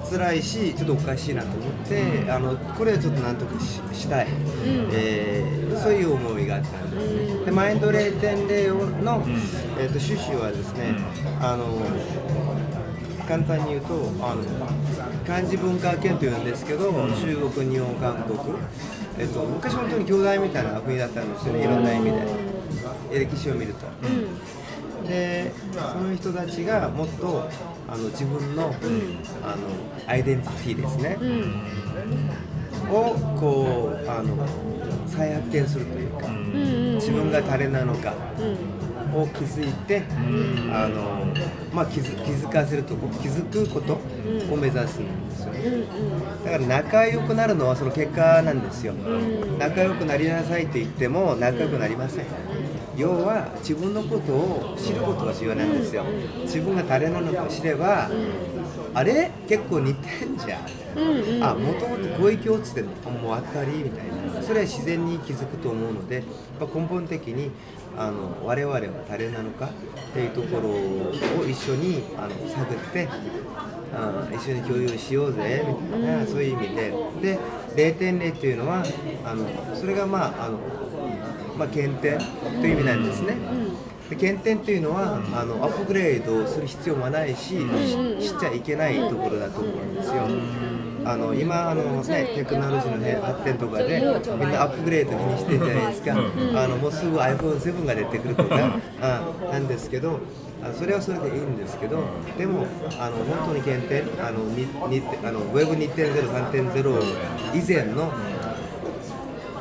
[0.09, 4.27] 辛いしちょっとおかしいなと思って、あのこれはちょっとなんとかししたい、
[4.93, 7.45] えーそういう思いがあったんですね。
[7.45, 9.23] でマインド0.0の、
[9.77, 10.95] えー、と趣旨はですね、
[11.41, 11.65] あの
[13.27, 14.43] 簡単に言うとあの
[15.25, 18.39] 漢字文化圏というんですけど、中国日本韓国、
[19.19, 22.55] えっと昔本当に兄弟みたいな国だったんですよねいろんな意味で。
[23.11, 23.85] 歴史を見ると。
[25.07, 27.47] でその人たちがもっと
[27.87, 28.73] あの自分の,、
[29.43, 29.57] あの
[30.07, 31.17] アイデンティティですね、
[32.91, 34.35] をこうあの
[35.07, 36.27] 再発見するというか、
[36.95, 38.15] 自分が誰なのか
[39.15, 40.03] を気づいて、
[40.71, 41.25] あの
[41.73, 45.83] まあ、気づ気づかせるとこ気づくことを目指すんですよね、
[46.43, 48.93] だから仲良くなるのはその結果なんですよ、
[49.59, 52.25] 仲良くなりなさいって言っても仲良くなりません、
[52.97, 56.03] 要は自分のことを知ることが重要なんですよ。
[56.43, 58.09] 自分が誰なのかを知れば、
[58.93, 59.31] あれ？
[59.47, 64.41] 結構似てんじゃん、あもともとこういう共通点もうあったりみたいな。
[64.41, 66.23] それは自然に気づくと思うので、
[66.59, 67.51] まあ根本的に
[67.97, 73.07] あの我々は誰なのかっていうところを一緒にあの探って
[73.93, 76.93] あ一緒に共有しようぜみたいなそういう意味で。
[77.21, 77.39] で
[77.75, 78.85] 0.0っていうのは
[79.25, 80.59] あのそれがまああの
[81.57, 83.37] まあ、減点という意味なんですね。
[84.09, 87.55] で減点というのはあのアップグレードする必要もないし、
[88.19, 90.27] ししちゃいけないところだと思うんですよ。
[91.05, 94.01] あの今あの、ね、テクノロジーの、ね、発展とかで
[94.39, 100.19] みんなアップグレード気にしてるじゃないですか、あのもうすぐ iPhone7 が出てくるとか、あなんですけど
[100.63, 102.03] あそれはそれでいいんですけど
[102.37, 102.65] でも
[102.99, 108.11] あの本当に減点あのににあの Web2.0、3.0以前の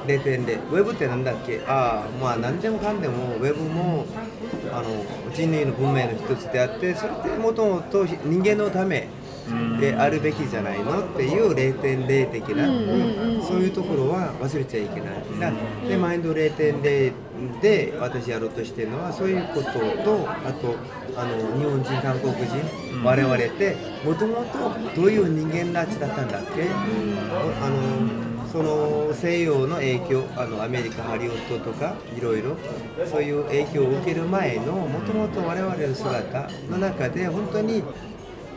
[0.07, 1.61] 0.0ウェブってなんだっけ？
[1.66, 4.07] ああまあ何でもかんでもウェブも
[4.72, 5.04] あの
[5.35, 9.09] 人類の文明の一つであってそれってもともと人間のため
[9.80, 12.66] であるべきじゃないのっていう0.0的な、
[13.46, 15.14] そういうところは忘れちゃいけない。
[15.40, 15.52] だ
[15.88, 17.12] でマインド0.0
[17.61, 19.78] で私やろうとしてるのはそういうことと
[20.30, 20.76] あと
[21.16, 32.57] あの日本人韓国人、我々ってもともとどういう人間たちだったんだっけ、あのその西洋の影響あのアメリカハリウッドとかいろいろ
[33.04, 37.83] そういう影響を受ける前のもともと我々の姿の中で本当に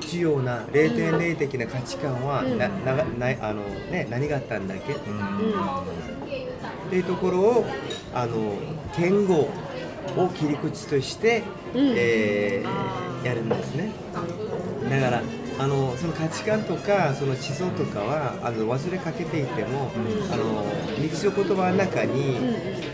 [0.01, 4.95] 重要な0.0的な価値観はななないあの、ね、何があったんだっけ、っ
[6.89, 7.65] ていうところを
[8.13, 8.53] あの
[8.97, 9.49] 言語
[10.15, 13.91] を切り口として、えーやるんですね。
[14.89, 15.21] だから
[15.59, 19.91] あのその価値観とかその思想とかはあの忘れかけていても、
[20.31, 20.63] あの
[20.97, 22.37] 日常言葉の中に、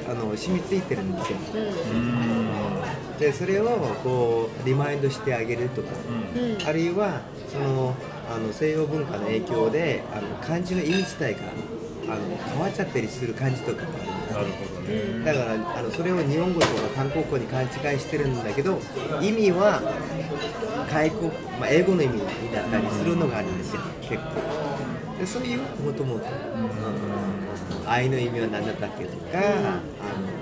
[0.10, 1.38] あの染みついてるんですよ。
[3.20, 3.68] でそれを
[4.04, 5.90] こうリマインドしてあげるとか、
[6.68, 7.22] あるいは
[7.52, 7.96] その
[8.30, 11.42] ああの西洋文化の影響であの漢字の意味自体が
[12.08, 13.90] あの変わっちゃったりする漢字とかも
[14.34, 15.26] あるんですなるほどね。
[15.26, 18.80] だからあのそれを日本語とか韓国語に勘違いしてるんだけど
[19.22, 19.82] 意味は
[20.90, 22.20] 外国、まあ、英語の意味
[22.54, 23.82] だったりするのがあるんですよ。
[24.02, 24.74] 結構。
[25.20, 26.26] でそういうもともと
[27.86, 29.42] 愛の意味は何だったっけとか、あ
[30.20, 30.33] の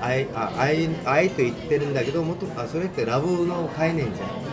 [0.00, 4.50] 愛あ愛愛と言ってるんだけどもとあそれってラブの概念じゃん。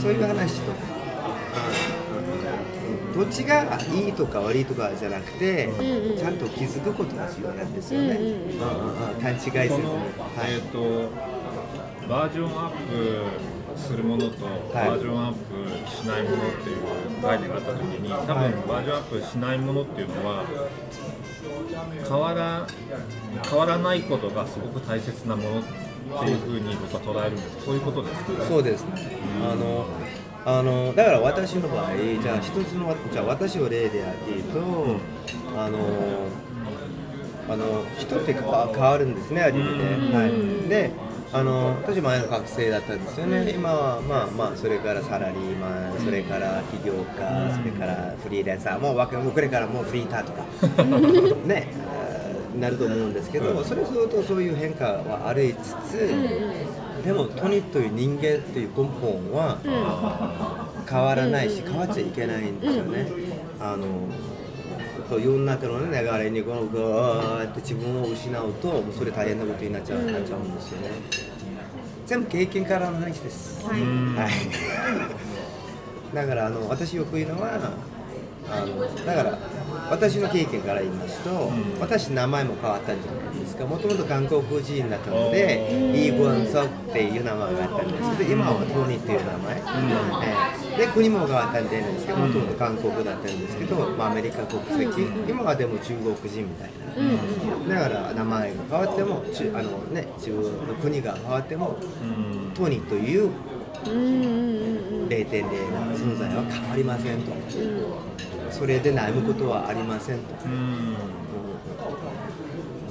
[0.00, 1.96] そういう話とか、うん
[3.16, 5.70] どっちがいいとか悪いとかじゃなくて、
[6.18, 8.32] ちゃんと気づくことが重要なんですよね、うんうん
[9.14, 9.22] うん。
[9.22, 9.56] 勘違いせず。
[9.56, 9.78] は
[10.46, 10.52] い。
[10.52, 11.10] えっ、と
[12.06, 12.70] バージョンアッ
[13.74, 14.88] プするものと、はい。
[14.90, 18.52] バージョンアップしないものっていう概念があった時に多分、はい。
[18.52, 20.44] バージョンアップしないものっていうのは
[22.08, 22.66] 変わら
[23.48, 25.62] 変わらないことがすごく大切なものっ
[26.24, 28.44] ていうふうに僕は捉えるんですそういうことですか？
[28.44, 28.90] そうですね。
[29.42, 29.86] あの
[30.44, 34.60] あのだから私の場合、じゃあ一つのじゃあ私を例でやっていると、
[35.56, 35.78] あの
[37.48, 39.84] あの人って変わるんですね、味見で。
[40.16, 40.68] はい。
[40.68, 41.05] で。
[41.36, 50.44] あの私前の学生だったんですよね、今はまあまあそれからサラリーマン、それから起業家、それからフリーランサー、もうわけもうこれからもうフリーターとか、
[51.46, 51.68] ね、
[52.58, 56.08] なると思うんですけど、それするとそういう変化はありつつ、
[57.04, 59.58] でもトニーという人間という根本は
[60.88, 63.06] 変わらないし変わっちゃいけないんですよね。
[63.60, 63.84] あの
[65.08, 70.90] こう世の中の、ね、流れにこのガーって自分を失うともうそれ大変なことになっちゃう,、なっちゃうんですよね。
[72.06, 73.66] 全部経験からの話です。
[73.66, 77.54] はいはい、 だからあの私よく言うのは
[78.48, 79.38] あのだから
[79.90, 83.64] 私の経験から言いますと、私名前も変わったんじゃないですか。
[83.64, 88.18] もともと韓国人だったのでイ・ブンソっていう名前があったんです。
[88.18, 96.70] けど今はトニーっていう名前、えーで国も変わったんじゃないですけどもともと韓国だったんですけど、まあ、アメリカ国籍、今はでも中国人みたい
[97.68, 101.78] な、だから名前が変わってもちあの、ね、自分の国が変わっても
[102.54, 103.30] トニーという
[103.84, 107.32] 0.0の存在は変わりませんと、
[108.50, 110.24] それで悩むことはありませんと、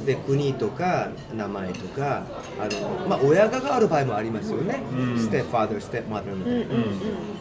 [0.06, 2.24] で国とか名前とか
[2.60, 4.80] あの、まあ、親が変わる場合もありますよね、
[5.18, 6.66] ステップファーダーステップマザーみたいな、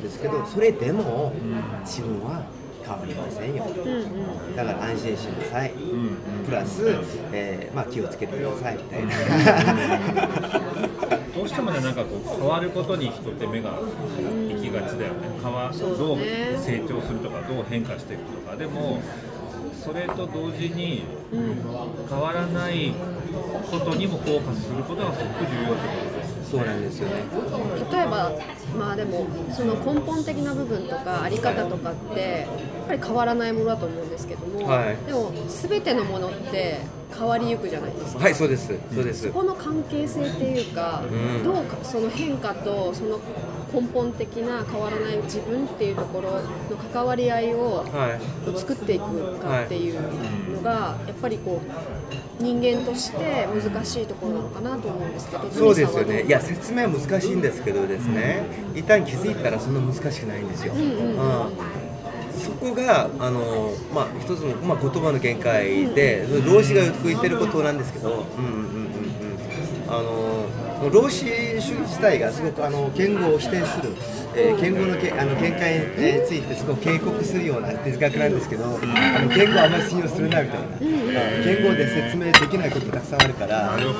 [0.02, 1.32] ですけどそれでも
[1.82, 2.42] 自分は
[2.82, 3.66] 変わりませんよ、
[4.56, 5.72] だから安心しなさい、
[6.46, 6.96] プラス、
[7.32, 9.14] えーまあ、気をつけてくださいみたいな。
[11.34, 15.28] どうしてもねなんかこう変わることに人って目が行きがちだよね。
[15.42, 18.56] 変わどう成長するとかどう変化していくとか。
[18.56, 19.00] でも
[19.82, 21.04] それと同時に
[22.08, 22.92] 変わらない
[23.70, 26.50] ことにもフォーカスすることがすごく重要ってことです。
[26.50, 27.24] そうなんですよね。
[27.90, 28.32] 例えば
[28.78, 32.46] まあでもその根本的な部分とかあり方とかってや
[32.84, 34.96] っぱり変わらないものだと思うんですけども、はい。
[35.06, 36.80] でも全てのものって
[37.16, 38.24] 変わりゆくじゃないですか。
[38.24, 38.72] はいそうです。
[38.94, 39.26] そうです。
[39.26, 41.44] そこの関係性っていうか、うん。
[41.44, 43.20] どうかその変化とその
[43.72, 48.58] 根本的な変わらない自分っていうところの関わり合いをはい。
[48.58, 50.00] 作っていくかっていう
[50.56, 51.60] のがやっぱりこ
[52.40, 56.22] う人間として難しいところなのかなと思うんですけどそうですよね。
[56.24, 58.44] いや説明は難しいんですけどですね。
[58.74, 61.84] 一旦気づいたらそんな難しくないんですよ、うん
[62.44, 68.88] そこがあの、まあ、一つの、まあ、言葉の限界で老子がよく言ってることなんですけど、うんうんうんう
[69.86, 70.23] ん、あの
[70.84, 73.88] もう老子主義自体がすごくあの言語を否定する、
[74.36, 83.94] えー言語のけあの見解についてすごく警告するような哲学なんですけど、あの言語をあまり信用するなみたいな、言語で説明できないことたくさんあるから説明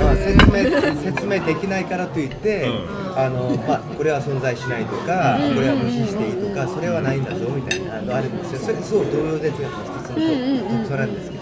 [0.00, 0.54] まあ説明
[1.12, 2.64] 説明できないからといって、
[3.14, 8.60] あのまあ、これは存在しないとか、これは無視していいとかそれはないんだぞみたいなのがあるんですよ。
[8.60, 10.14] それそう同様哲学の一つの
[10.78, 11.41] 特徴なんですけど、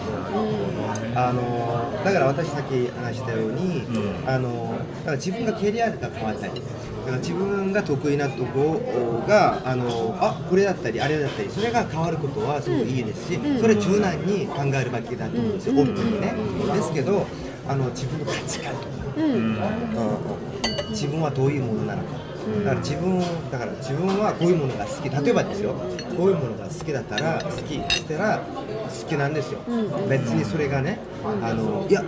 [1.15, 3.85] あのだから私さっき話したように、
[4.27, 8.81] あのだから自分がキャリアが変わったりだから自分が得意なとこ
[9.27, 16.35] があのあこれだったりあれだったりそれが変わることはすごくいいですし、それ柔軟に考えるべきだと思うんですよ、オープンにね。
[16.73, 17.27] ですけど
[17.69, 19.59] あの自分の価値観とか、うん。
[20.91, 22.30] 自分はどういうものなのか。
[22.65, 25.11] だから自分だから自分はこういうものが好き。
[25.11, 25.75] 例えばですよ。
[26.17, 29.61] こういうものが好きだったら好きしたら好きなんですよ、
[30.09, 30.99] 別にそれがね
[31.43, 32.03] あのいや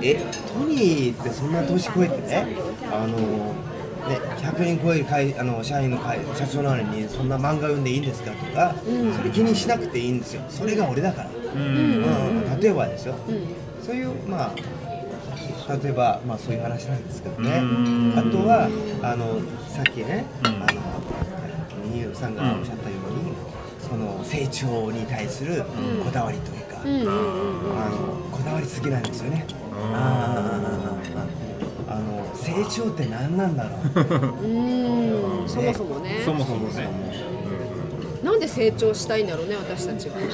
[0.00, 0.14] え
[0.54, 2.56] トニーってそんな年超えてね
[2.90, 3.16] あの
[4.08, 8.74] ね、100人超える会あの社員の会社長なのにそんな漫画読んでいいんですかとか、
[9.16, 10.42] それ気にしなくていいんですよ。
[10.48, 12.60] それが俺だから、うん。
[12.60, 13.14] 例えばですよ、
[13.84, 14.54] そういうまあ
[15.68, 17.62] 例えば、まあ、そういう話なんですけどね、
[18.16, 18.68] あとは
[19.02, 20.80] あのさっきね、あの
[22.20, 23.32] さんがおっしゃったように、
[23.80, 25.64] その成長に対する
[26.04, 27.08] こだわりというか、うんうんうん
[27.80, 29.46] あのこだわりすぎなんですよね。
[31.88, 34.44] あの成長って何なんだろう。
[34.46, 35.48] うん。
[35.48, 36.22] そもそもね。
[36.24, 36.88] そもそもね。
[38.22, 40.16] なんで成長したいんだろうね私たちは。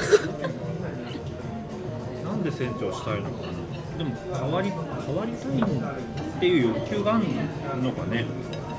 [2.24, 3.98] なんで成長したいのかな。
[3.98, 4.70] でも変わり
[5.06, 8.24] 変わりたいっていう欲求があるのかね。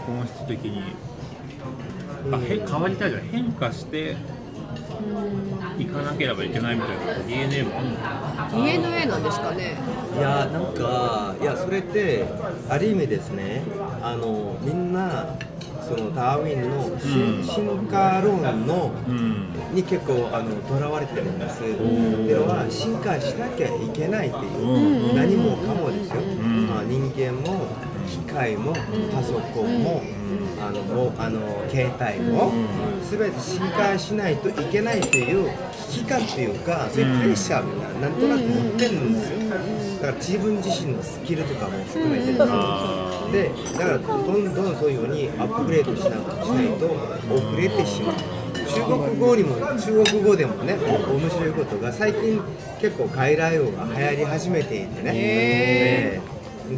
[0.05, 0.83] 本質的に。
[2.31, 3.27] あへ変わりたいじゃない。
[3.29, 4.17] 変化して
[5.79, 7.95] いかなければいけないみたいな DNA もあるの？
[7.95, 9.75] か DNA なんですかね。
[10.17, 12.25] いやなんかいやそれって
[12.69, 13.61] ある意味ですね。
[14.01, 15.35] あのみんな
[15.87, 21.61] そのダーウィンの進,、進化論のうんに結構あのとらわれてるんです。
[21.61, 26.15] っていうのは進化しなきゃいけないっていう、うん何もかもですよ。
[26.71, 27.67] あ、人間も
[28.07, 28.73] 機械も
[29.13, 30.01] パソコンも、
[30.59, 32.51] あのもうあの携帯も、
[33.09, 35.49] 全て進化しないといけないっていう
[35.91, 39.49] 危機感っていうかそういうプレッシャーみたいななんとなく持ってるんですよ。
[39.49, 39.55] だ
[40.01, 46.11] から自分自身のスキルとかも含めてでだからどんどんそういうようにアップグレードしな
[46.43, 46.85] しないと
[47.33, 48.15] 遅れてしまう。
[48.67, 52.41] 中国語にも中国語でもね面白いことが最近
[52.79, 55.11] 結構外来語が流行り始めていてね。
[55.15, 56.21] へ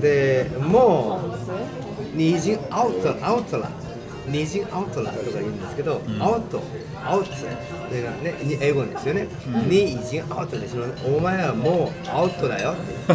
[0.02, 3.70] ででもうニジンアウトアウトラ
[4.28, 6.62] ニジンアウトラとか言うんですけど、アウト
[7.04, 7.30] アウト
[7.90, 9.28] でねに英語ですよね、
[9.68, 12.74] ニジンアウトですよねお前はもうアウトだよ。
[12.74, 12.76] っ
[13.08, 13.14] て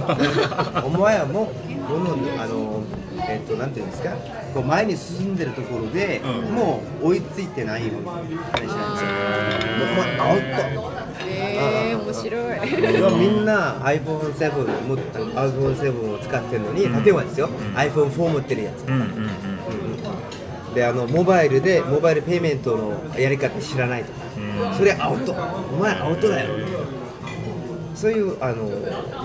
[0.84, 1.46] お前はもう
[1.86, 2.82] このあの
[3.28, 4.10] えっとなんていうんですか。
[4.54, 6.54] こう前に進んでるところで、うん。
[6.54, 8.74] もう追いついてないような話なんですよ。
[9.90, 10.93] もうアウト
[11.64, 12.96] えー、面白い。
[12.96, 20.74] 今みんな iPhone7 も iPhone7 を使ってるのに、例えばですよ、iPhone4 持ってるやつ、うんうんうん。
[20.74, 24.20] であのモバイルでモバイルペイメントのやり方知らないとか、
[24.76, 25.32] それアウト。
[25.32, 26.50] お前アウトだよ。
[27.94, 28.68] そういうあの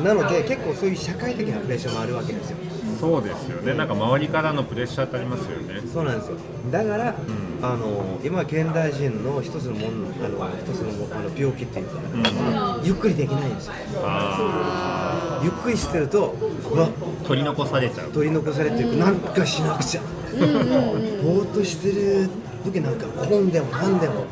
[0.04, 2.58] なので結構そういう社会的なプレッシャーもあるわけですよ
[3.00, 3.74] そうですよね。
[3.74, 5.82] なんか周りからのプレッシャーってありますよね。
[5.92, 6.36] そうなんですよ。
[6.70, 7.16] だから、
[7.62, 13.74] あの今現代人の一つのもんあの一つのもあの病気っていうか、ゆっくりできないんですよ。
[14.04, 16.36] あゆっくりしてると
[16.72, 18.12] うわー取り残されちゃう。
[18.12, 18.88] 取り残されていく。
[18.98, 20.02] なんかしなくちゃ。
[20.02, 22.30] ぼーっとしてる
[22.66, 24.26] 時なんか本でも何でも、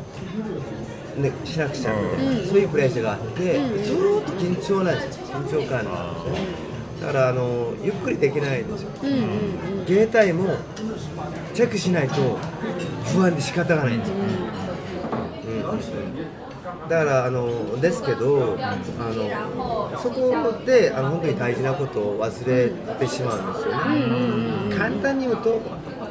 [1.18, 5.24] ね、しなくちゃみたいな、そういうプレッシャーがあって、ずーっと緊張なんですよ。
[5.28, 6.67] 緊張感なんですよ
[7.00, 8.90] だからあのゆっくりできないんですよ、
[9.86, 10.56] 携帯も
[11.54, 12.38] チェックしないと
[13.04, 14.58] 不安で仕方がないんですよ、うん
[16.88, 23.76] だからあのですけどあのそこであの本当に大事なことを忘れてしまうんですよ
[24.70, 25.60] ね、簡単に言うと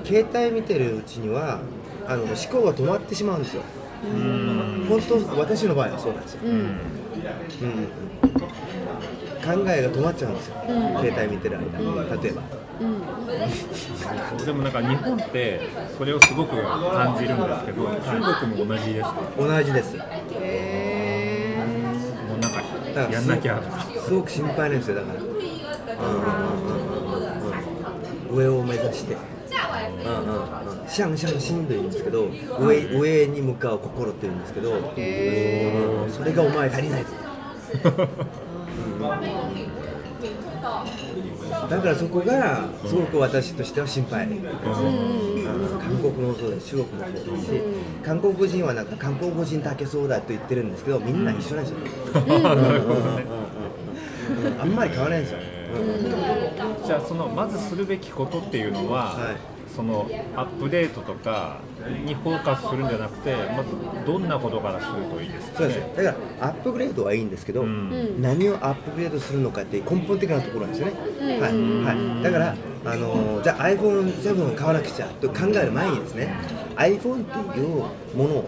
[0.04, 1.62] 携帯見てるうちには
[2.08, 3.64] あの思考が止まってしまうんですよ。
[4.88, 6.80] 本当私の場合はそうなんですよ、うん。
[8.40, 8.48] 考
[9.54, 11.64] えが止まっちゃうんですよ、携帯見てる間。
[12.22, 12.42] 例えば。
[14.46, 15.62] でもなんか日本って
[15.98, 18.00] それをすごく感じるんですけど中
[18.46, 19.16] 国も同じですか？
[19.38, 19.98] 同じです。
[20.34, 21.58] へ
[22.30, 22.62] もうなんか
[22.94, 23.86] だからやんなきゃとか。
[24.00, 25.24] すごく心配なんですよだから、う
[28.34, 30.42] ん上を目指して、うんうん
[30.82, 32.28] うん、シャンシャンシンと言うんですけど
[32.60, 36.12] 上上に向かう心って言うんですけど、うん。
[36.12, 37.10] それがお前足りないと。
[41.70, 45.38] だからそこがすごく私としては心配、うん
[45.78, 47.62] 韓国もそうです中国もそうですし
[48.04, 51.78] 韓国人はなんか韓国人だけそうだと言ってるんですけどみんな一緒なんですよ、
[54.60, 55.40] あんまり変わらないんですよ、
[56.86, 61.60] じゃあそのまずするべきことっていうのは、はいそのアップデートとか
[62.04, 63.70] にフォーカスするんじゃなくてまず
[64.08, 66.04] どんなことからするといいですかそうねです。
[66.04, 68.20] だからアップグレードはいいんですけど、ん。
[68.20, 71.52] 何をアップグレードするのかって根本的なところなんですよね、はい。
[71.52, 72.56] はい、だから
[72.86, 76.34] あのーじゃあ iPhone7 を買わなくちゃと考える前にですね
[76.76, 77.68] iPhone っていう
[78.16, 78.46] もの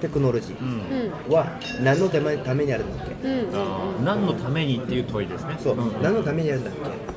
[0.00, 4.02] テクノロジーは何のためためにあるんだっけ、あー。
[4.02, 5.58] 何のためにっていう問いですね。
[5.62, 6.02] そう、ん。
[6.02, 7.15] 何のためにあるんだっけ、うん、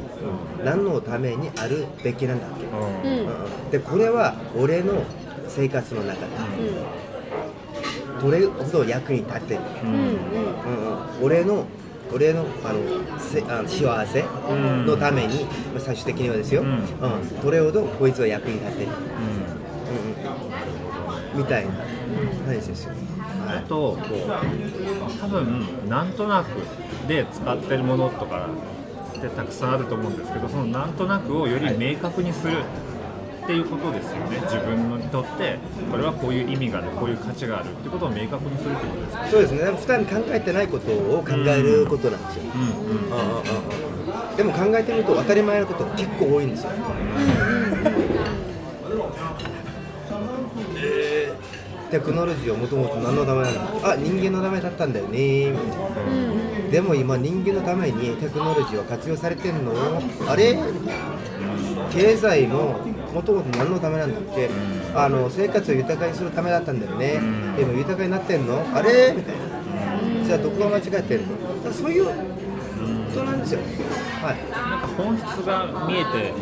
[0.63, 2.75] 何のためにあるべきなんだっけ、う
[3.09, 3.11] ん。
[3.11, 3.27] うん。
[3.27, 3.35] うん
[3.71, 5.03] でこれは俺の
[5.47, 6.25] 生活の中で
[8.21, 9.91] どれほど役に立ってる、うん。
[9.91, 9.95] う
[11.21, 11.65] ん、俺の
[12.13, 12.79] 俺のあの
[13.19, 14.25] せあの幸せ
[14.85, 16.65] のために、まあ最終的にはですよ、ん。
[16.65, 16.81] うん。
[17.41, 18.93] どれほどこいつは役に立ってる、うん。
[21.33, 21.71] うん、みたいな
[22.47, 22.93] 話ですよ、
[23.45, 23.97] はい、あと
[25.21, 26.47] 多分なんとなく
[27.07, 28.49] で使ってるものとか
[29.19, 32.61] ってたくさんあると思うんですけどそのなんとなくをより明確にするっ
[33.49, 34.37] っていうことですよね。
[34.41, 35.57] 自分にとって
[35.89, 39.59] これはこういう意味があるこういう価値があるってことを明確にするってことですかそうですね。
[39.71, 43.37] 普段考えてないことを考えることなんですよ、うんうんうんうん
[44.29, 44.37] うん。
[44.37, 46.69] でも考えてみると当たり前のことが結構多いんですよ、
[51.89, 53.81] テクノロジーはもともと何のためなの？
[53.83, 55.51] あ人間のためだったんだよね。
[55.51, 55.67] みたい
[56.65, 59.73] なでも今人間のためにテクノロジーは活用されてんの？
[60.27, 60.57] あれ？
[61.91, 62.79] 経済も
[63.13, 64.49] もともと何のためなんだっけ？
[64.93, 67.19] あの生活を豊かにするためだったんだよね。
[67.57, 68.63] でも豊かになってんの？
[68.75, 69.13] あれ？
[69.15, 71.27] みたいなじゃあどこが間違ってんの？
[71.57, 72.11] だからそういうこ
[73.15, 73.61] となんですよ。
[74.21, 74.37] はい。
[74.51, 76.33] なんか本質が見えて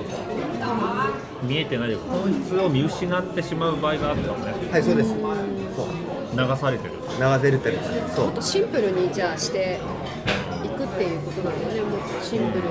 [1.44, 4.54] 見えてない本質を見失ってしまう場合があるかもね。
[4.72, 5.10] はいそうです。
[5.10, 5.88] そう。
[6.34, 6.94] 流されてる。
[6.94, 7.78] 流せるって
[8.16, 8.26] そう。
[8.26, 9.80] もっとシンプルにじゃあして
[10.64, 11.82] いくっていうことなんだよね。
[11.82, 12.70] もっとシンプルに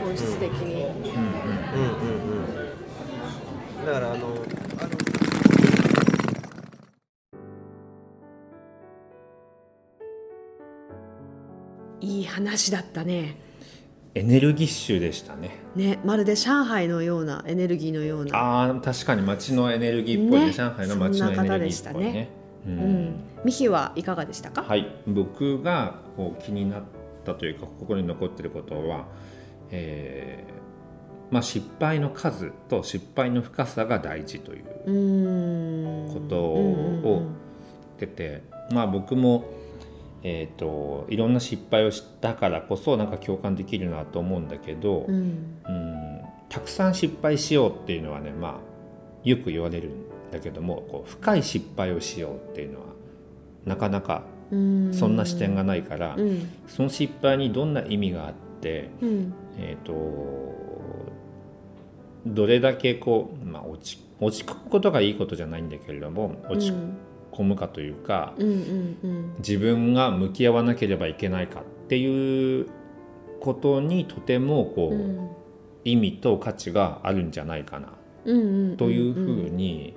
[0.00, 1.30] 本質的に、うんうん
[1.74, 3.86] うんうんうん。
[3.86, 4.26] だからあの
[4.80, 4.90] あの
[12.00, 13.36] いい話だったね
[14.14, 15.58] エネルギッシュでしたね。
[15.74, 18.38] ねまるで上海のようなエネルギーのような。
[18.38, 20.46] ああ確かに街のエネルギーっぽいね。
[20.46, 22.12] ね上海の街のエネルギーっぽいね。
[22.12, 22.28] ね。
[22.66, 22.76] ううん。
[22.76, 24.88] ん、ミヒはいかがでしたか、はい。
[25.06, 26.82] 僕がこう気になっ
[27.24, 29.06] たというか心に残っていることは、
[29.70, 30.64] えー
[31.34, 34.64] まあ、失敗の数と失敗の深さが大事という
[36.12, 37.22] ことを
[37.98, 39.44] 出て、まあ僕も、
[40.24, 45.14] えー、といろんな失敗をしたからこそなんか共感できるなと思うんだけど、うん。
[45.14, 45.70] うんう
[46.00, 46.04] ん
[46.50, 52.86] たくさん失敗しようっていうのはね、まあ、よく言われるんだけどもこう深い失敗をしようっていうのは
[53.64, 54.22] なかなか
[54.52, 54.94] うん。
[54.94, 56.48] そんな視点がないから、うん。
[56.68, 59.34] その失敗にどんな意味があって、うん。
[59.58, 59.94] えー、と
[62.26, 66.72] どれだけこう、まあ、落ち落ち込むことがいいことじゃないんだけれども落ち
[67.34, 69.34] 込むかというか、うんうんうん。
[69.38, 72.66] 自分が向き合わなければいけないかっていう
[73.40, 75.28] ことにとてもこう、うん。
[75.84, 77.92] 意味と価値があるんじゃないかな
[78.24, 79.94] うんうんうんというふうに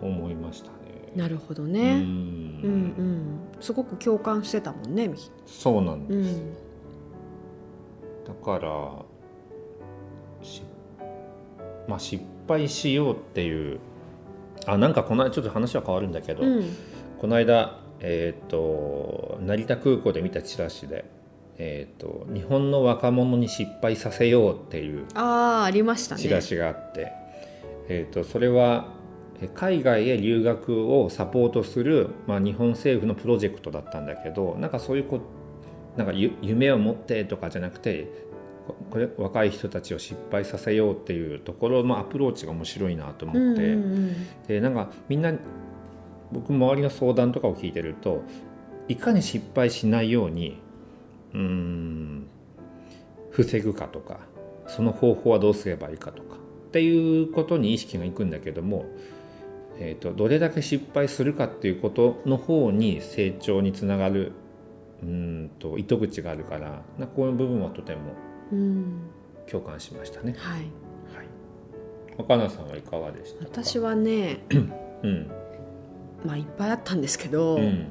[0.00, 0.74] 思いましたね。
[1.16, 2.00] なるほどうね、うん。
[2.00, 2.04] ん
[2.62, 2.68] う
[3.02, 3.40] ん。
[3.60, 5.10] すごく共感してたもんね
[5.44, 6.54] そうなんうです、ん。
[8.24, 9.02] だから
[10.42, 10.62] し、
[11.88, 13.80] まあ、失敗しようっていう
[14.66, 16.76] あなんかこの間ちょっと話は変わるんだけど、うん。
[17.18, 21.04] この間、えー、と成田空港で見たチラシで、
[21.58, 26.22] えー、と日本の若者に失敗させようっていうああありましたね。
[26.22, 27.12] チラシがあって、
[27.88, 28.88] えー、とそれは
[29.42, 35.20] え海外へ留学をサポートする、まあ、日本政府のプロジェクトだったんだけどなんかそういうこ
[35.96, 38.08] なんかゆ夢を持ってとかじゃなくて
[38.66, 45.32] ここれ若い人たちを失敗させようっていうところのアプローチが面白いなと思って、うんうんでなんかみんな
[46.32, 48.22] 僕周りの相談とかを聞いてると
[48.88, 50.60] いかに失敗しないように
[51.32, 52.26] うーん
[53.30, 54.20] 防ぐかとか
[54.66, 58.86] その方法はどうすればいいかとかっていうことに意識がいくんだけども、
[59.78, 64.32] えー、とどれだけ失敗するかっていうことの方に成長につながる
[65.02, 70.34] うーんと糸口があるからなこういう部分はとてもうんうん共感しましたね。
[70.38, 70.60] はい。
[70.60, 71.26] はい、
[72.18, 73.50] 若菜さんはいかがでしたか？
[73.62, 74.40] 私はね
[75.02, 75.30] うん。
[76.24, 77.86] まあいっぱいあったんですけど、うん。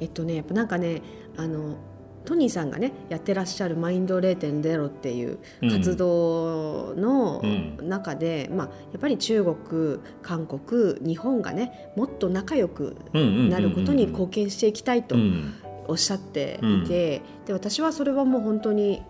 [0.00, 1.02] えっとねやっぱなんかね
[1.36, 1.76] あの
[2.24, 7.88] トニーさんがねやってらっしゃるマインド0.0っていう活動のうん。
[7.88, 15.52] 中で、まあ、やっぱり中国韓国日本がねもっと仲良くなることに貢献していきたいとうん。
[15.86, 19.02] おっしゃっていて、で私はそれはもう本当に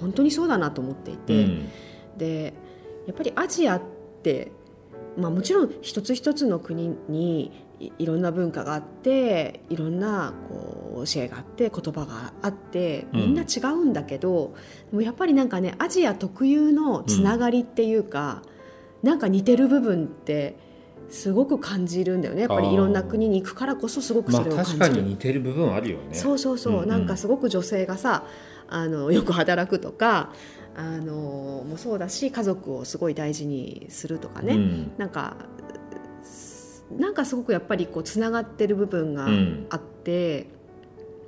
[0.00, 1.68] 本当にそうだなと思っていて、うん。
[2.16, 2.54] で
[3.06, 3.82] やっぱりアジアっ
[4.22, 4.52] て、
[5.16, 14.54] まあ、もちろん一つ一つの国にいいろんな文化があっていろんなこう教えがあって言葉があってみんな違うんだけど、
[14.90, 18.42] でもやっぱりなんかねアジア特有のつながりっていうか、
[19.02, 20.56] なんか似てる部分って
[21.10, 22.42] すごく感じるんだよね。
[22.42, 24.78] やっぱりいろんな国に行くからこそすごくまあそれを感じる。
[24.78, 26.14] 確かに似てる部分はあるよね。
[26.14, 26.88] そうそうそう、うんうん。
[26.88, 28.24] なんかすごく女性がさ
[28.72, 30.32] あのよく働くとか
[30.74, 34.92] あのもそうだし家族をすごい大事にするとかね、うん。
[34.96, 35.36] なんか
[36.22, 39.66] すなんかすごくやっぱりこうつながってる部分がうん。
[39.68, 40.46] あって、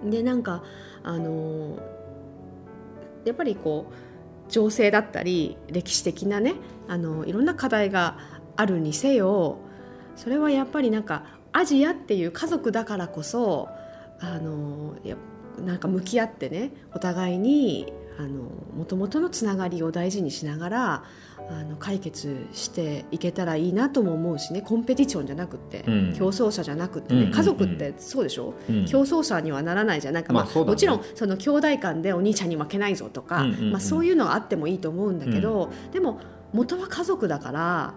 [0.03, 0.64] でなんか
[1.03, 1.78] あの
[3.26, 6.55] やっぱりこう情勢だったり歴史的なね
[6.88, 8.18] あのいろんな課題が
[8.57, 9.59] あるにせよ
[10.16, 13.68] それはやっぱりなんかアジアっていう家族だからこそ
[14.20, 15.16] あのや
[15.61, 21.05] なんか向き合ってねお互いにあの元々のつながりを大事にしながら
[21.51, 26.15] あの解決していけたらいいなとも思うしねコンペティションじゃなくって、うん。
[26.17, 27.27] 競争者じゃなくってね、うん。
[27.27, 27.37] うんうん。
[27.37, 28.85] 家族ってそうでしょ、うん。
[28.87, 30.15] 競争者にはならないじゃん。
[30.15, 30.65] なんか、まあまあね。
[30.65, 33.71] もちろんその兄弟間でお兄ちゃんに負けないぞとか、うんうんうん。
[33.73, 36.21] まあ、そういうのがあってもいいと思うんだけど、でも
[36.53, 37.95] 元は家族だから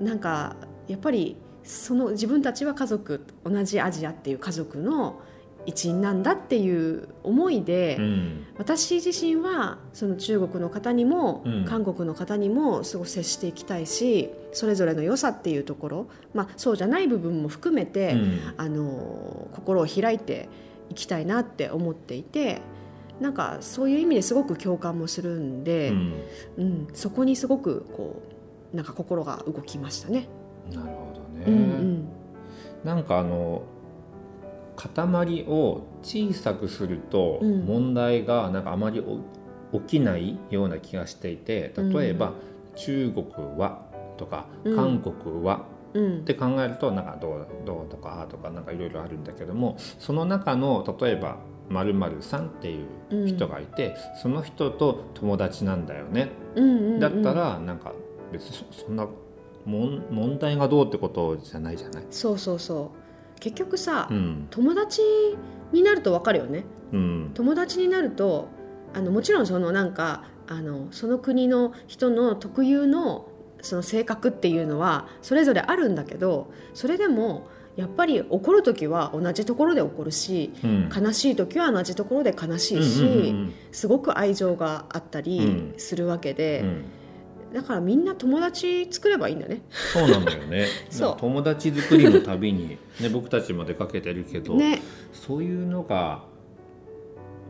[0.00, 0.56] なんか
[0.86, 5.20] やっぱりその自分たちは家族同じアジアっていう家族の
[5.68, 8.46] 一員なんだっていう思いで、うん。
[8.56, 11.64] 私自身はその中国の方にも、うん。
[11.66, 18.40] 韓国の方にもすごく接していきたいしそれぞれの良さっていうところ、まあ、そうじゃない部分も含めて、うん。
[18.56, 20.48] あの心を開いて
[20.88, 22.62] いきたいなって思っていて
[23.20, 26.14] なんかそういう意味ですごく共感もするんで、うん。
[26.56, 26.88] うん。
[26.94, 28.22] そこにすごくこ
[28.72, 30.28] うなんか心が動きましたね。
[30.72, 32.08] なるほどね、うんうん。
[32.84, 33.62] なんかあの
[34.78, 37.66] 塊を小さくするとうん。
[37.66, 39.00] 問題がなんかあまり
[39.72, 42.32] お起きないような気がしていて例えば、
[42.76, 43.26] 中国
[43.58, 44.76] はとかうん。
[44.76, 46.18] 韓国はうん。
[46.18, 51.38] って考えるとなんかどうどうとかあとかなんかいろいろあるんだけどもその中の例えば
[51.70, 56.98] 〇〇さんっていう人がいて、その人と友達なんだよね、うん。
[57.00, 57.92] だったらなんか
[58.32, 59.06] 別にそそんな
[59.66, 62.04] もん問題がどうってことじゃないじゃない？
[62.10, 63.07] そうそうそう
[63.40, 64.46] 結局さ、うん。
[64.50, 65.00] 友達
[65.72, 66.64] になると分かるよね。
[66.92, 67.30] うん。
[67.34, 68.48] 友達になると
[68.94, 73.28] あのもちろんそのなんかあのその国の人の特有の
[73.60, 80.90] その性格っていうのはそれぞれあるんだけどそれでもやっぱり怒る時は同じところで怒るしうん。
[80.94, 83.54] 悲しい時は同じところで悲しいし、うんうんうん。
[83.72, 85.74] すごく愛情があったりうん。
[85.76, 86.84] するわけで、うん
[87.52, 89.62] だからみんな友達作ればいいんだね。
[89.70, 90.66] そうなのよね。
[90.90, 91.16] そう。
[91.18, 94.80] 友達作りのたびに、ね、 僕たちも出かけてるけど、ね。
[95.12, 96.24] そういうのが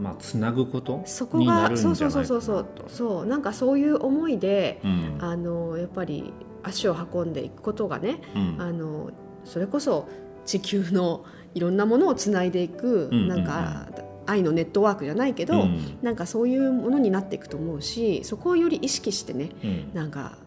[0.01, 2.25] まあつなぐことそこがそうないかなとそうそう。
[2.41, 5.17] そうそうなんかそういう思いでうん。
[5.21, 6.33] あのやっぱり
[6.63, 8.57] 足を運んでいくことがねうん。
[8.59, 9.11] あの
[9.45, 10.09] それこそ
[10.47, 11.25] 地球の
[11.55, 13.29] いろんなものをつないでいく、うん。
[13.29, 13.89] なんか
[14.29, 15.99] 愛のネットワークじゃないけど、うん。
[16.03, 19.91] なんかそういうものになっていくと思うしそこをより意識してねうん。
[19.95, 20.39] なんか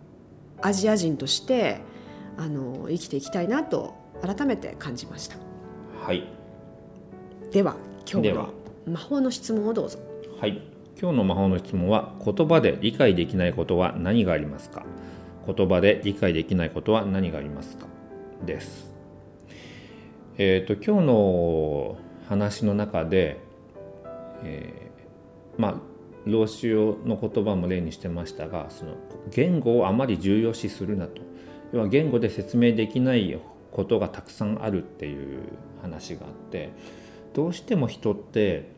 [0.61, 1.81] アジア人として
[2.37, 5.35] あの生きていきたいなと改めて感じました。
[6.05, 6.27] はい。
[7.51, 7.75] では
[8.11, 8.49] 今日の
[8.87, 9.99] 魔法の質問をどうぞ。
[10.39, 10.61] はい。
[11.01, 14.85] 今日の魔法の質問は言葉で理解できないことは何がありますか？
[15.47, 17.87] 言葉で理解できないことは何がありますか？
[18.45, 18.93] です。
[20.37, 21.97] えっ、と今日の
[22.29, 23.39] 話の中で、
[24.43, 24.91] えー
[25.61, 25.75] まあ
[26.25, 26.67] 老子
[27.03, 28.93] の言葉も例にしてましたがその
[29.31, 31.21] 言語をあまり重要視するなと。
[31.73, 33.39] 要は言語で説明できない
[33.71, 35.43] ことがたくさんあるっていう
[35.81, 36.69] 話があって
[37.33, 38.69] どうしても人って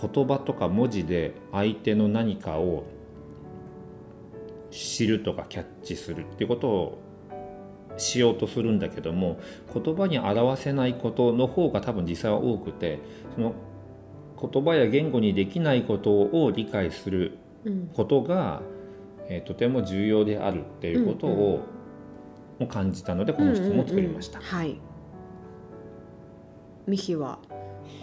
[0.00, 2.84] 言葉とか文字で相手の何かを
[4.70, 6.98] 知るとかキャッチするっていうことを
[7.96, 9.40] しようとするんだけども
[9.72, 12.98] 言葉に表せないことの方が多分実際は多くて
[13.34, 13.54] その
[14.40, 17.90] 言葉や言語にできないことを理解するうん。
[17.94, 18.62] ことが、
[19.28, 21.60] えーとても重要であるっていうことを、
[22.58, 24.38] も感じたのでこの質問を作りました。
[24.38, 24.58] うんうんうん。
[24.58, 24.80] はい。
[26.86, 27.38] ミヒは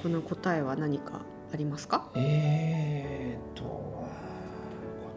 [0.03, 1.21] この答えは何か
[1.53, 2.11] ありますか？
[2.15, 4.05] えーと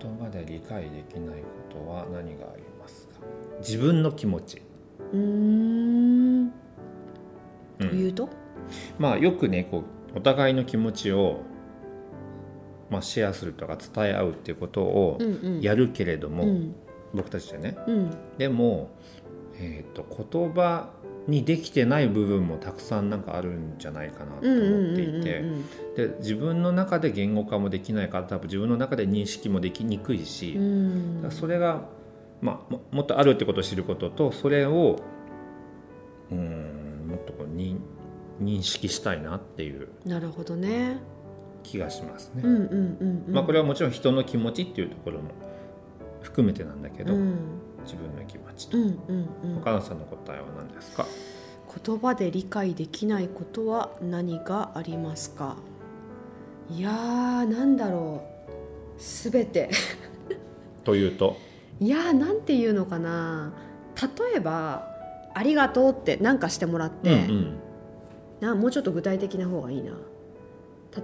[0.00, 1.46] 言葉で理解できないこ
[1.84, 3.14] とは何がありますか？
[3.60, 4.62] 自分の気持ち、
[5.12, 6.42] うーん。
[6.42, 6.52] うん。
[7.78, 8.28] というと、
[8.98, 9.82] まあよくねこう
[10.14, 11.40] お互いの気持ちを、
[12.90, 15.60] まあ、シェアするとか伝え合うっていうことをうんうん。
[15.60, 16.74] やるけれども、うん。
[17.14, 17.76] 僕たちでね。
[17.86, 18.10] うん。
[18.38, 18.90] でも、
[19.60, 20.90] えー、と言葉
[21.26, 31.26] にできてない部分もたくさんなんかあるんじゃないかなとうんうん思っていてで自分の中で言語化もできないから多分自分の中で認識もできにくいし、うん。
[31.30, 31.82] それが、
[32.40, 34.96] まあ、ももっとあるってことを知ることとそれを
[36.30, 37.78] うんもっとこうに
[38.40, 40.98] 認識したいなっていうなるほどね。
[41.62, 42.42] 気がしますね。
[42.44, 42.66] うんうんう
[43.04, 43.34] んうん。
[43.34, 45.30] まあ、これはもちろん人の気持ちっていうところも
[46.22, 47.36] 含めてなんだけど、うん。
[47.84, 49.58] 自分の気持ちと、うんうんうん。
[49.58, 51.04] 岡野さんの答えは何ですか？
[51.84, 55.56] 言葉で理解できないことは何がありますか？
[56.70, 56.92] いやー
[57.46, 58.22] なんだろ
[58.98, 59.00] う。
[59.00, 59.70] すべて。
[60.84, 61.36] というと、
[61.80, 63.52] いやーなんていうのかな。
[64.00, 64.88] 例えば
[65.34, 67.58] 「ありがとう」って何かしてもらって、うん
[68.40, 69.92] なもうちょっと具体的な方がいいな。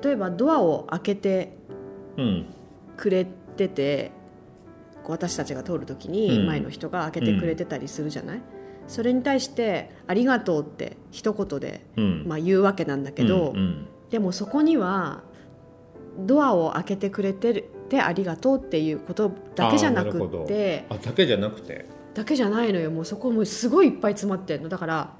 [0.02, 1.58] 例えばドアを開けて
[2.16, 2.24] うん。
[2.24, 2.46] うん
[2.96, 3.26] くれ
[3.56, 4.12] てて
[5.02, 6.46] こう私たちが通る時にうん。
[6.46, 8.40] 前の人が開けてくれてたりするじゃない、
[8.86, 12.24] それに対して「ありがとう」って一言で、うん。
[12.26, 13.86] まあ、言うわけなんだけど、うんうん。
[14.10, 15.22] でもそこには
[16.20, 21.86] ドアを開けてくれてるてありがとうっていうことだけじゃなくてあだけじゃなくて。
[22.14, 22.92] だけじゃないのよ。
[22.92, 24.68] もうそこもすごいいっぱい詰まってるの。
[24.68, 25.12] だからあ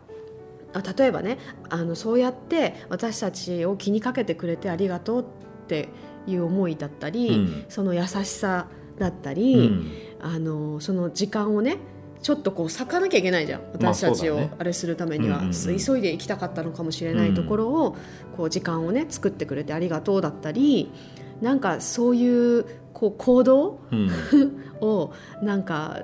[0.83, 5.25] 例えばねあのそうやって私たちを気にかけてくれてありがとうっ
[5.67, 5.89] て
[6.27, 7.65] いう思いだったり、うん。
[7.69, 8.69] その優しさ
[8.99, 9.93] だったうり、ん。
[10.21, 11.77] あのその時間をね
[12.23, 15.53] ちょっとこう割かなきゃいけないじゃんまあ私たちをあれするためには、うんうんうん。
[15.53, 17.97] 急いで行きたかったのかもしれないところを、
[18.37, 20.91] こう時間をね作ってくれてありがとうだったり
[21.41, 22.65] なんかそういう
[22.95, 24.11] こう行動うん。
[24.81, 26.03] をなんか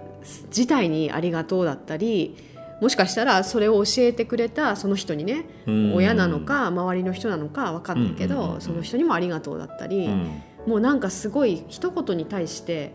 [0.49, 2.37] 自体にありがとうだったり
[2.81, 5.95] もしかしたらそれを教えてくれたその人にね、うん。
[5.95, 10.43] 親なのか周りの人なのか分かんないけど、その人にもありがとうだったり、うん。
[10.67, 12.93] もうなんかすごい一言に対して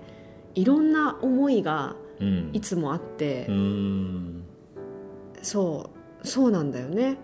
[0.56, 2.50] いろんな思いがうん。
[2.54, 4.44] いつもあって、うん。
[5.42, 5.92] そ
[6.24, 7.18] うそうなんだよね、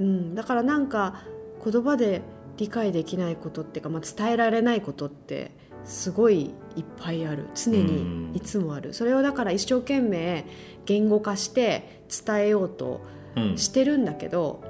[0.00, 1.22] うん、だからなんか
[1.64, 2.22] 言葉で
[2.56, 5.52] 理解できないことっていうか、まあ、伝えられないことって
[5.84, 7.48] すごいいっぱいある。
[7.54, 8.30] 常うん。
[8.32, 8.92] にいつもある。
[8.94, 10.46] それをだから一生懸命
[10.86, 13.00] 言語化して伝えようと
[13.36, 13.58] うん。
[13.58, 14.62] してるんだけど、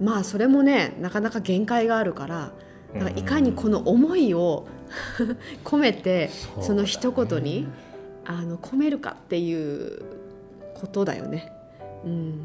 [0.00, 2.52] まあそれもねなかなか限界があるから
[2.94, 4.66] だからいかにこの思いを
[5.64, 6.30] 込めて
[6.60, 7.66] その一言に
[8.24, 10.02] あの込めるかっていう
[10.74, 11.52] ことだよね。
[12.04, 12.40] うん、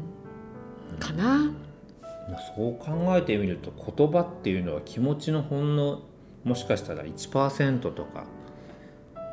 [0.98, 1.52] かな。
[2.56, 6.02] そう考えてみると言葉っていうのは気持ちのほんの
[6.42, 8.24] もしかしたら1%とか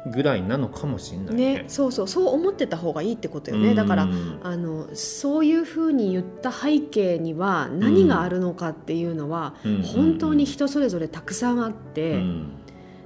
[0.08, 1.54] ぐらいなのかもしれないね。
[1.54, 3.70] ね、そうそうそう思ってた方がいいってことよね。
[3.70, 3.76] うん。
[3.76, 4.08] だから
[4.44, 9.82] あのそういうふうに言った背景には何があるのかっていうのは、うん。
[9.84, 12.52] 本当に人それぞれたくさんあって、うん。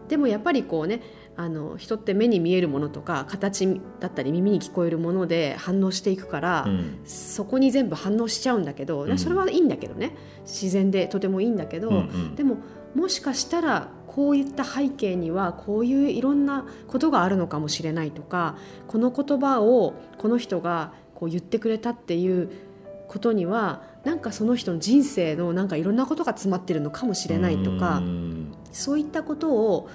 [0.07, 1.01] でもやっぱりこうね
[1.35, 7.01] あの人って目に見えるものとか形だったり耳に聞こえるもので反応していくから、うん。
[7.03, 9.17] そこに全部反応しちゃうんだけど、うん。
[9.17, 10.15] それはいいんだけどね。
[10.45, 12.03] 自然でとてもいいんだけど、
[12.35, 12.57] でも
[12.93, 18.55] もしかしたらこういった背景にはこういういろんなことがあるのかもしれないとか
[18.87, 22.49] この言葉をこの人がこう言ってくれたっていう
[23.09, 28.53] ことにはなんかその人の人生のなんかいろんなことが詰まってるのかもしれないとか、うん。
[28.71, 29.89] そういったことを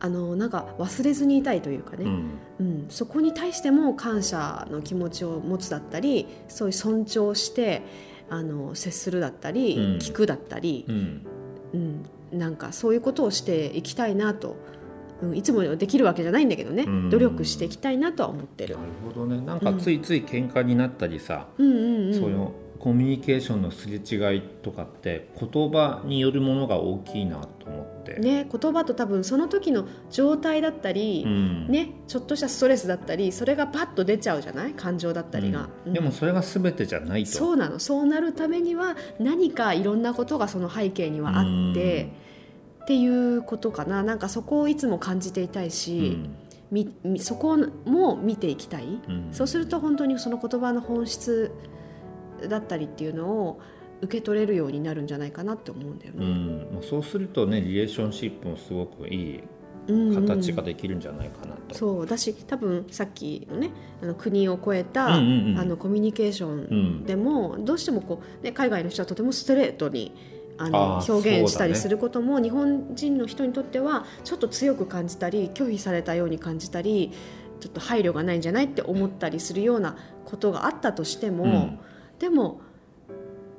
[0.00, 2.40] あのなんか忘れずにいたいというかね、うん。
[2.58, 7.82] うん、そこに対しても感謝の気持ちを持つだったりそういう尊重して
[8.30, 9.82] あの接するだったり、うん。
[9.98, 10.84] 聞くだったり。
[10.88, 11.26] う、ん。
[11.74, 12.02] うん、
[12.34, 14.56] なんかそういうことをしていきたいなと、
[15.22, 17.10] うん、いつもできるわけじゃないんだけどね、うん。
[17.10, 18.76] 努力していきたいなとは思ってる。
[18.76, 18.82] な。
[18.82, 19.40] るほどね。
[19.40, 22.48] なんかついつい喧嘩になったりさ、うんそういう
[22.80, 31.68] コミュニケーションのすれ違いとかって言葉によるものが大きいなと思って、ね、言葉と多分その時の状態だったり、うん。
[31.68, 34.74] ね、ちょっとしたストレスだったりそれがパッと出ちゃうじゃない？
[34.74, 35.70] 感情だったりが。
[35.86, 35.92] うん。
[35.94, 37.30] でもそれが全てじゃないと。
[37.30, 42.10] そうなのそうなるためには何かいろんなことがその背景にはあって
[42.84, 44.02] っていうことかな。
[44.02, 46.18] なんかそこをいつも感じていたいし、
[46.70, 47.56] みみそこ
[47.86, 49.28] も見ていきたい、うん。
[49.32, 51.50] そうすると本当にその言葉の本質
[52.48, 53.60] だったりっていうのを
[54.02, 56.26] 受け取れるようになるんじゃないかなって思うんだようね。
[56.26, 56.74] ん。
[56.74, 59.40] まあそうするとねリレーションシップもすごくいい
[59.88, 60.26] うんうん。
[60.26, 61.74] 形ができるんじゃないかなと。
[61.74, 63.70] そうだし多分さっきのね
[64.02, 65.58] あの国を越えた、うんうんうん。
[65.58, 70.12] あのコミュニケーションでも、どうしてもこう、ね、海外の人はとてもストレートに
[70.56, 77.12] あの表現したりすることも、日本人の人にとってはちょっと強く感じたり拒否されたように感じたり
[77.60, 81.78] ちょっと配慮がないんじゃないって思ったりするようなことがあったとしても、うん。
[82.18, 82.60] でも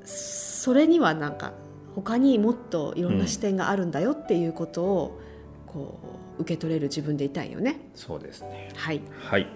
[0.03, 1.53] それにはなんか
[1.95, 5.19] 他にもっといろんな視点があるんだよっていうことを、
[5.67, 5.99] こ
[6.37, 7.79] う受け取れる自分でいたいよね。
[7.95, 8.69] そうですね。
[8.75, 9.01] はい。
[9.21, 9.47] はい、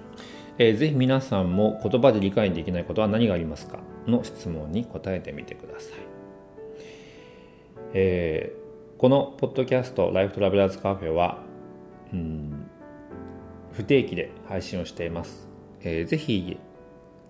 [0.58, 5.99] えーぜひ皆さんも言葉で理解できないことは何がありますかの質問に答えてみてください、
[7.94, 8.60] えー
[9.00, 11.42] このポッドキャスト「ライフトラベラーズカフェは」
[12.12, 12.70] うん
[13.72, 15.48] 不定期で配信をしています、
[15.82, 16.58] えーぜひ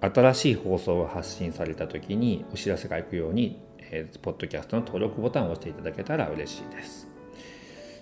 [0.01, 7.07] 新しい放送が発信された時にお知らせがいくように、えーポッドキャストの登録ボタンを押していただけたら嬉しいです。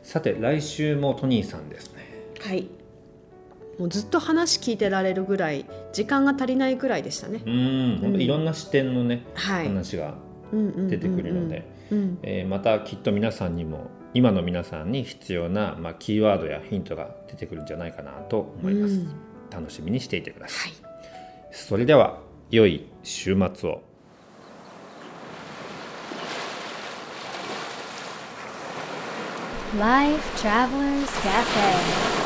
[0.03, 2.05] さて来週もトニーさんですね。
[2.39, 2.67] はい。
[3.77, 7.41] もうずっと話聞いてられるぐらい時間が足りないぐらいでしたね。
[7.45, 7.49] う。
[7.49, 9.67] ん本当いろんな視点のね、はい。
[9.67, 10.15] 話が
[10.53, 12.19] 出出てくるので、うん。
[12.23, 19.09] えーまたきっと皆さんにも今の皆さんに必要な、まあ、キーワードやヒントが出てくるんじゃないかなと思います、うん。
[19.51, 20.97] 楽しみにしていてください、はい。
[21.51, 22.19] それでは
[22.49, 23.81] 良い週末を。
[29.77, 32.16] Life Travelers Cafe